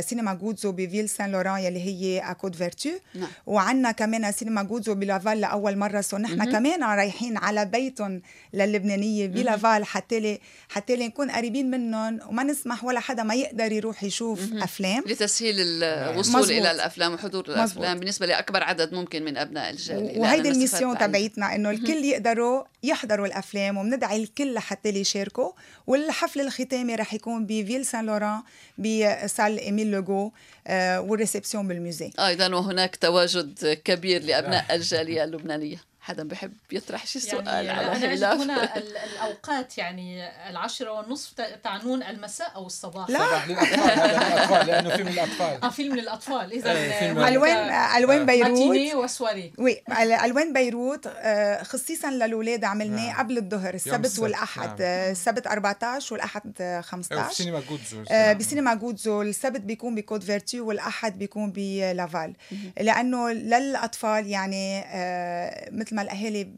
سينما 0.00 0.34
جودزو 0.34 0.72
بفيل 0.72 1.08
سان 1.08 1.30
لوران 1.30 1.58
يلي 1.58 1.82
هي 1.82 2.18
à 2.18 2.27
كود 2.27 2.54
فيرتو 2.54 2.90
نعم. 3.14 3.28
وعندنا 3.46 3.92
كمان 3.92 4.32
سينما 4.32 4.62
جودزو 4.62 4.94
بلافال 4.94 5.40
لأول 5.40 5.76
مرة. 5.78 6.00
so 6.00 6.16
نحن 6.16 6.52
كمان 6.52 6.84
رايحين 6.84 7.36
على 7.36 7.64
بيتهم 7.64 8.22
للبنانية 8.54 9.26
بلافال 9.26 9.84
حتى 9.84 10.20
لي 10.20 10.40
حتى 10.68 10.96
لي 10.96 11.06
نكون 11.06 11.30
قريبين 11.30 11.70
منهم. 11.70 12.20
وما 12.28 12.42
نسمح 12.42 12.84
ولا 12.84 13.00
حدا 13.00 13.22
ما 13.22 13.34
يقدر 13.34 13.72
يروح 13.72 14.04
يشوف 14.04 14.52
أفلام. 14.52 15.04
لتسهيل 15.06 15.54
الوصول 15.82 16.40
مزبوط. 16.40 16.50
إلى 16.50 16.70
الأفلام 16.70 17.14
وحضور 17.14 17.44
الأفلام. 17.44 17.64
مزبوط. 17.64 17.98
بالنسبة 17.98 18.26
لأكبر 18.26 18.62
عدد 18.62 18.92
ممكن 18.94 19.24
من 19.24 19.36
ابناء 19.36 19.57
الجاليه 19.58 20.20
وهيدي 20.20 20.48
ال 20.48 20.54
mission 20.54 20.98
تبعيتنا 20.98 21.54
إنه 21.54 21.70
الكل 21.70 22.04
يقدروا 22.04 22.64
يحضروا 22.82 23.26
الأفلام 23.26 23.76
وبندعي 23.76 24.22
الكل 24.22 24.54
لحتى 24.54 24.88
يشاركوا. 24.88 25.52
والحفل 25.86 26.40
الختامي 26.40 26.94
رح 26.94 27.14
يكون 27.14 27.46
بفيل 27.46 27.86
سان 27.86 28.06
لوران 28.06 28.42
ب 28.78 28.91
salle 28.91 29.58
إيميل 29.58 29.90
لوغو 29.90 30.32
وال 30.70 30.88
réception 30.88 31.68
بال 31.68 31.80
musée 31.80 32.10
أيضا 32.18 32.54
وهناك 32.54 32.96
تواجد 32.96 33.80
كبير 33.84 34.22
لأبناء 34.22 34.74
الجالية 34.74 35.24
اللبنانية. 35.24 35.87
حدا 36.08 36.28
بحب 36.28 36.52
يطرح 36.72 37.06
شي 37.06 37.20
سؤال 37.20 37.46
يعني 37.46 37.70
على 37.70 37.96
أنا 37.96 38.12
أجد 38.12 38.24
هنا 38.24 38.76
الأوقات 38.76 39.78
يعني 39.78 40.28
العشرة 40.50 40.90
والنصف 40.90 41.40
تعنون 41.64 42.02
المساء 42.02 42.54
أو 42.54 42.66
الصباح. 42.66 43.10
لا. 43.10 43.46
للأطفال 43.46 44.66
لأنه 44.66 44.96
فيلم 44.96 45.08
للأطفال 45.08 45.64
آه 45.64 45.68
فيلم 45.68 45.96
للأطفال. 45.96 46.52
إذا 46.52 46.72
إيه، 46.72 47.28
ألوان 47.28 47.70
ألوان 47.96 48.26
بيروت 48.26 48.50
matinée 48.50 48.94
و 48.94 49.01
soirée. 49.01 49.52
oui 49.58 49.82
ألوان 50.24 50.52
بيروت 50.52 51.06
آه، 51.06 51.62
خصيصا 51.62 52.10
للأولاد 52.10 52.64
عملناه 52.64 53.06
نعم. 53.06 53.18
قبل 53.18 53.38
الظهر 53.38 53.74
السبت 53.74 54.18
والأحد. 54.18 54.82
نعم. 54.82 55.10
السبت 55.10 55.46
14 55.46 56.14
والأحد 56.14 56.80
15 56.84 57.28
بسينما 57.28 57.60
جودزو. 57.60 58.04
بسينما. 58.38 58.74
جودزو. 58.74 59.22
السبت 59.22 59.60
بيكون 59.60 59.94
بكود 59.94 60.22
فيرتو 60.22 60.64
والأحد 60.64 61.18
بيكون 61.18 61.52
بلافال. 61.54 62.34
لأنه 62.80 63.30
للأطفال 63.30 64.26
يعني 64.26 64.84
آه، 64.86 65.70
مثل 65.72 65.97
ما 65.98 66.02
الأهالي 66.02 66.48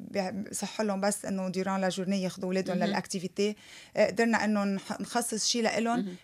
بصح 0.50 0.80
لهم 0.80 1.00
بس 1.00 1.24
إنه 1.24 1.48
durant 1.48 1.80
la 1.80 1.88
journée 1.88 2.22
ياخذوا 2.22 2.44
أولادهم 2.44 2.76
لل 2.76 2.89
activités. 2.89 3.56
آه، 3.96 4.06
قدرنا 4.06 4.44
إنه 4.44 4.64
نخصص 5.00 5.46
شيء 5.46 5.78
لهم 5.78 6.16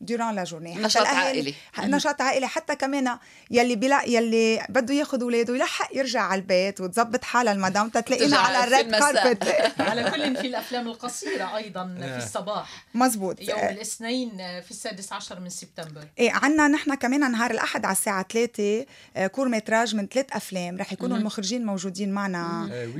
durant 0.00 0.34
la 0.34 0.44
journée 0.44 0.74
نشاط 0.74 1.06
عائلي. 1.06 1.54
نشاط 1.78 2.20
عائلي. 2.20 2.46
حتى 2.46 2.76
كمان 2.76 3.18
يلي 3.50 3.76
بلا 3.76 4.02
يلي 4.04 4.66
بده 4.68 4.94
ياخذ 4.94 5.22
أولاده 5.22 5.54
يلحق 5.54 5.96
يرجع 5.96 6.22
على 6.22 6.40
البيت 6.40 6.80
وتظبط 6.80 7.24
حالها 7.24 7.52
المدام 7.52 7.88
تتلاقينا 7.88 8.36
على 8.36 8.64
ال 8.64 8.70
red 8.70 8.90
carpet 8.90 9.44
على 9.90 10.10
كل 10.10 10.36
في 10.36 10.46
الأفلام 10.46 10.86
القصيرة 10.86 11.56
أيضا 11.56 11.94
في 11.98 12.04
آه. 12.04 12.18
الصباح. 12.24 12.86
مزبوط. 12.94 13.40
يوم 13.40 13.58
الاثنين 13.58 14.30
في 14.36 14.70
السادس 14.70 15.12
عشر 15.12 15.40
من 15.40 15.48
سبتمبر. 15.48 16.04
إيه 16.18 16.32
عندنا 16.32 16.68
نحن 16.68 16.94
كمان 16.94 17.32
نهار 17.32 17.50
الأحد 17.50 17.84
على 17.84 17.92
الساعة 17.92 18.26
3 18.32 18.86
آه، 19.16 19.26
court 19.26 19.48
métrage 19.48 19.94
من 19.94 20.06
ثلاث 20.06 20.26
أفلام. 20.32 20.76
رح 20.76 20.92
يكونوا 20.92 21.16
المخرجين 21.16 21.66
موجودين 21.66 22.12
معنا. 22.12 22.49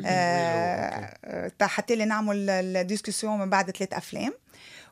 آه 0.07 1.53
حتى 1.63 1.97
نعمل 1.97 2.51
ال 2.51 2.59
discussion 2.59 3.39
من 3.39 3.51
بعد 3.51 3.71
ثلاث 3.71 3.93
أفلام. 3.93 4.33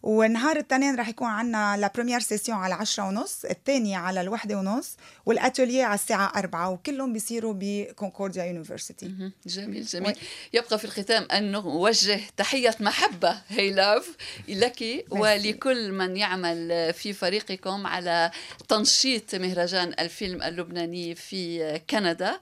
ونهار 0.03 0.57
الاثنين 0.57 0.97
رح 0.97 1.09
يكون 1.09 1.29
عندنا 1.29 1.77
la 1.77 1.91
première 1.95 2.21
session 2.21 2.59
على 2.59 2.75
عشرة 2.75 3.05
ونص 3.09 3.45
الثانية 3.45 3.97
على 3.97 4.21
الوحدة 4.21 4.57
ونص 4.59 4.97
والاتوليه 5.27 5.85
على 5.85 5.95
الساعة 5.95 6.33
أربعة 6.37 6.71
وكلهم 6.71 7.13
بيصيروا 7.13 7.55
بكونكورديا 7.59 8.45
university 8.45 9.31
جميل 9.47 9.85
جميل. 9.85 10.17
يبقى 10.53 10.79
في 10.79 10.85
الختام 10.85 11.27
أن 11.33 11.53
نوجه 11.53 12.21
تحية 12.37 12.75
محبة 12.81 13.41
هي 13.49 13.71
لاف 13.71 14.17
لك 14.49 15.05
ولكل 15.11 15.93
من 15.93 16.17
يعمل 16.17 16.93
في 16.93 17.13
فريقكم 17.13 17.87
على 17.87 18.31
تنشيط 18.69 19.35
مهرجان 19.35 19.95
الفيلم 19.99 20.43
اللبناني 20.43 21.15
في 21.15 21.81
كندا. 21.91 22.41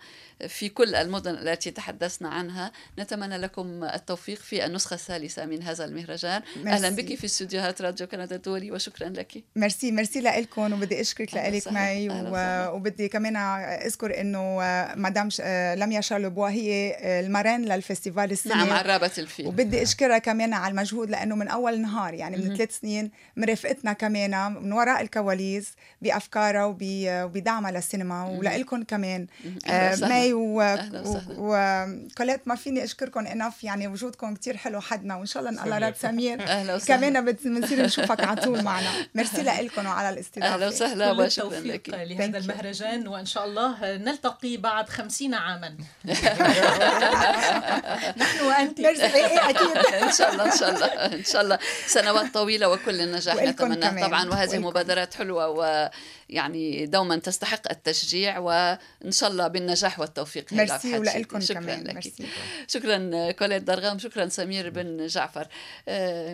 في 0.48 0.68
كل 0.68 0.94
المدن 0.94 1.34
التي 1.34 1.70
تحدثنا 1.70 2.28
عنها. 2.28 2.72
نتمنى 2.98 3.36
لكم 3.36 3.84
التوفيق 3.84 4.38
في 4.38 4.66
النسخة 4.66 4.94
الثالثة 4.94 5.46
من 5.46 5.62
هذا 5.62 5.84
المهرجان. 5.84 6.42
مرسي. 6.56 6.68
أهلا 6.68 6.90
بك 6.90 7.14
في 7.14 7.24
استديوهات 7.24 7.82
راديو 7.82 8.06
كندا 8.06 8.36
الدولي 8.36 8.72
وشكرا 8.72 9.08
لك. 9.08 9.44
merci 9.56 9.90
merci 9.90 10.20
لكم 10.20 10.72
وبدي 10.72 11.00
أشكرك 11.00 11.34
لك 11.34 11.72
معي 11.72 12.08
و... 12.08 12.36
وبدي 12.76 13.08
كمان 13.08 13.36
أذكر 13.36 14.20
أنه 14.20 14.58
مدام 14.96 15.28
لميا 15.78 16.00
شارلوبوا 16.00 16.48
هي 16.48 16.96
ال 17.20 17.25
marraine 17.25 17.64
لل 17.64 17.78
festival 17.78 18.32
السنة. 18.32 18.54
نعم 18.54 18.72
عرابة 18.72 19.10
الفيلم. 19.18 19.48
وبدي 19.48 19.82
أشكرها 19.82 20.18
كمان 20.18 20.52
على 20.52 20.70
المجهود 20.70 21.10
لأنه 21.10 21.34
من 21.34 21.48
أول 21.48 21.80
نهار 21.80 22.14
يعني 22.14 22.36
من 22.36 22.56
ثلاث 22.56 22.78
سنين 22.78 23.10
مرافقتنا 23.36 23.92
كمان 23.92 24.52
من 24.52 24.72
وراء 24.72 25.00
الكواليس 25.02 25.72
بأفكارها 26.02 26.64
وبدعمها 26.64 27.70
للسينما. 27.70 28.26
ولكم 28.26 28.82
كمان. 28.82 29.26
مي 30.00 30.25
وكوليت 30.32 32.40
و... 32.40 32.42
ما 32.46 32.54
فيني 32.54 32.84
أشكركم 32.84 33.26
enough 33.26 33.64
يعني 33.64 33.88
وجودكم 33.88 34.34
كتير 34.34 34.56
حلو 34.56 34.80
حدنا 34.80 35.16
وإن 35.16 35.26
شاء 35.26 35.48
الله 35.48 35.64
الله 35.64 35.78
راد 35.78 35.96
سمير. 35.96 36.44
كمان 36.88 37.24
بنصير 37.24 37.82
نشوفك 37.82 38.24
على 38.24 38.40
طول 38.40 38.62
معنا. 38.62 38.90
ميرسي 39.14 39.42
لكم 39.42 39.86
وعلى 39.86 40.08
الاستضافة. 40.08 40.54
أهلا 40.54 40.68
وسهلا 40.68 41.12
وشكرا 41.12 41.60
لك. 41.60 41.88
لهذا 41.88 42.38
المهرجان 42.38 43.08
وإن 43.08 43.26
شاء 43.26 43.44
الله 43.44 43.96
نلتقي 43.96 44.56
بعد 44.56 44.88
خمسين 44.88 45.34
عاما. 45.34 45.68
نحن 48.16 48.44
وأنت. 48.44 48.80
ميرسي. 48.80 49.02
إيه، 49.02 49.26
إيه، 49.26 49.50
أكيد. 49.50 49.76
إن 50.06 50.12
شاء 50.12 50.32
الله 50.32 50.44
إن 50.44 50.58
شاء 50.58 50.74
الله 50.74 50.86
إن 50.86 51.24
شاء 51.24 51.42
الله. 51.42 51.58
سنوات 51.86 52.34
طويلة 52.34 52.68
وكل 52.68 53.00
النجاح 53.00 53.36
نتمناه 53.36 54.06
طبعا 54.06 54.30
وهذه 54.30 54.58
مبادرات 54.58 55.14
حلوة 55.14 55.48
ويعني 56.30 56.86
دوما 56.86 57.16
تستحق 57.16 57.70
التشجيع 57.70 58.38
وإن 58.38 59.10
شاء 59.10 59.30
الله 59.30 59.48
بالنجاح 59.48 60.00
والتوفيق. 60.00 60.46
التوفيق 60.52 61.00
ميرسي 61.00 61.18
ولكم 61.18 61.38
كمان 61.38 61.84
لك. 61.84 62.12
شكرا 62.68 63.30
كوليت 63.30 63.62
درغام 63.62 63.98
شكرا 63.98 64.28
سمير 64.28 64.70
بن 64.70 65.06
جعفر. 65.06 65.48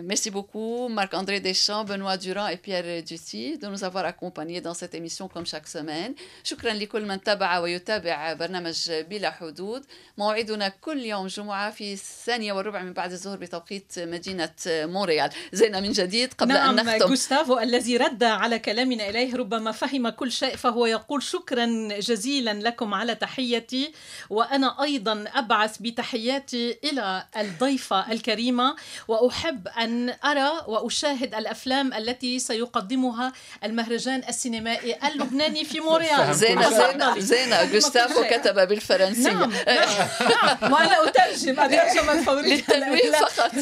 merci 0.01 0.29
beaucoup 0.29 0.87
مارك 0.87 1.15
اندري 1.15 1.39
ديشان 1.39 1.83
بنوا 1.83 2.15
دوران 2.15 2.45
اي 2.45 2.55
بيير 2.55 2.99
دوتي 2.99 3.55
de 3.55 3.75
nous 3.75 3.83
avoir 3.83 4.05
accompagnés 4.05 4.61
dans 4.61 4.73
cette 4.73 4.95
émission 4.95 5.27
comme 5.27 5.45
chaque 5.45 5.67
semaine. 5.67 6.15
شكرا 6.43 6.73
لكل 6.73 7.05
من 7.05 7.23
تابع 7.23 7.59
ويتابع 7.59 8.33
برنامج 8.33 8.91
بلا 8.91 9.31
حدود 9.31 9.85
موعدنا 10.17 10.67
كل 10.67 11.05
يوم 11.05 11.27
جمعة 11.27 11.71
في 11.71 11.93
الثانية 11.93 12.53
والربع 12.53 12.81
من 12.81 12.93
بعد 12.93 13.11
الظهر 13.11 13.37
بتوقيت 13.37 13.93
مدينة 13.97 14.49
مونريال 14.67 15.29
زينا 15.53 15.79
من 15.79 15.91
جديد 15.91 16.33
قبل 16.33 16.53
نعم 16.53 16.79
أن 16.79 16.85
نختم 16.85 17.07
جوستافو 17.07 17.59
الذي 17.59 17.97
رد 17.97 18.23
على 18.23 18.59
كلامنا 18.59 19.09
إليه 19.09 19.35
ربما 19.35 19.71
فهم 19.83 20.09
كل 20.09 20.31
شيء 20.31 20.55
فهو 20.55 20.85
يقول 20.85 21.23
شكرا 21.23 21.65
جزيلا 21.99 22.53
لكم 22.53 22.93
على 22.93 23.15
تحيتي 23.15 23.91
وأنا 24.29 24.83
أيضا 24.83 25.25
أبعث 25.35 25.77
بتحياتي 25.77 26.77
إلى 26.83 27.23
الضيفة 27.37 28.11
الكريمة 28.11 28.75
وأحب 29.07 29.67
أن 29.67 30.15
أرى 30.25 30.51
وأشاهد 30.67 31.35
الأفلام 31.35 31.93
التي 31.93 32.39
سيقدمها 32.39 33.33
المهرجان 33.63 34.21
السينمائي 34.29 34.95
اللبناني 35.07 35.65
في 35.65 35.79
مونريال 35.79 36.35
زينة 36.35 36.69
زينة 36.69 37.19
زينة 37.19 37.63
جوستافو 37.63 38.23
كتب 38.23 38.67
بالفرنسية. 38.67 39.31
نعم 39.31 39.53
نعم. 40.29 40.73
وأنا 40.73 41.07
أترجم 41.07 41.59
الترجمة 41.59 42.11
الفورية 42.11 42.55
للتنويه 42.55 43.11
فقط. 43.11 43.53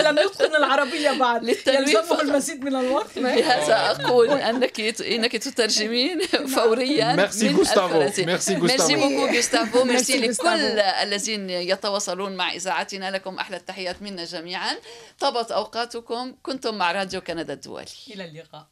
لم 0.00 0.18
يتقن 0.18 0.56
العربية 0.56 1.10
بعد. 1.10 1.44
للتنويه 1.44 2.00
فقط. 2.00 2.20
المزيد 2.20 2.64
من 2.64 2.76
الوقت. 2.76 3.18
بهذا 3.18 3.90
أقول 3.90 4.30
أنك 4.30 4.80
أنك 5.22 5.32
تترجمين 5.32 6.20
فوريا 6.54 7.16
ميرسي 7.16 7.52
جوستافو 7.52 7.98
ميرسي 7.98 8.54
جوستافو 8.54 8.94
beaucoup 8.94 9.32
جوستافو 9.32 9.84
ميرسي 9.84 10.18
لكل 10.18 10.80
الذين 10.80 11.50
يتواصلون 11.50 12.36
مع 12.36 12.52
اذاعتنا 12.52 13.10
لكم 13.10 13.38
أحلى 13.38 13.56
التحيات 13.56 14.02
منا 14.02 14.24
جميعا 14.24 14.76
طابت 15.18 15.52
اوقاتكم 15.52 16.34
كنتم 16.42 16.74
مع 16.74 16.92
راديو 16.92 17.20
كندا 17.20 17.52
الدولي 17.52 17.84
إلى 18.14 18.24
اللقاء 18.24 18.66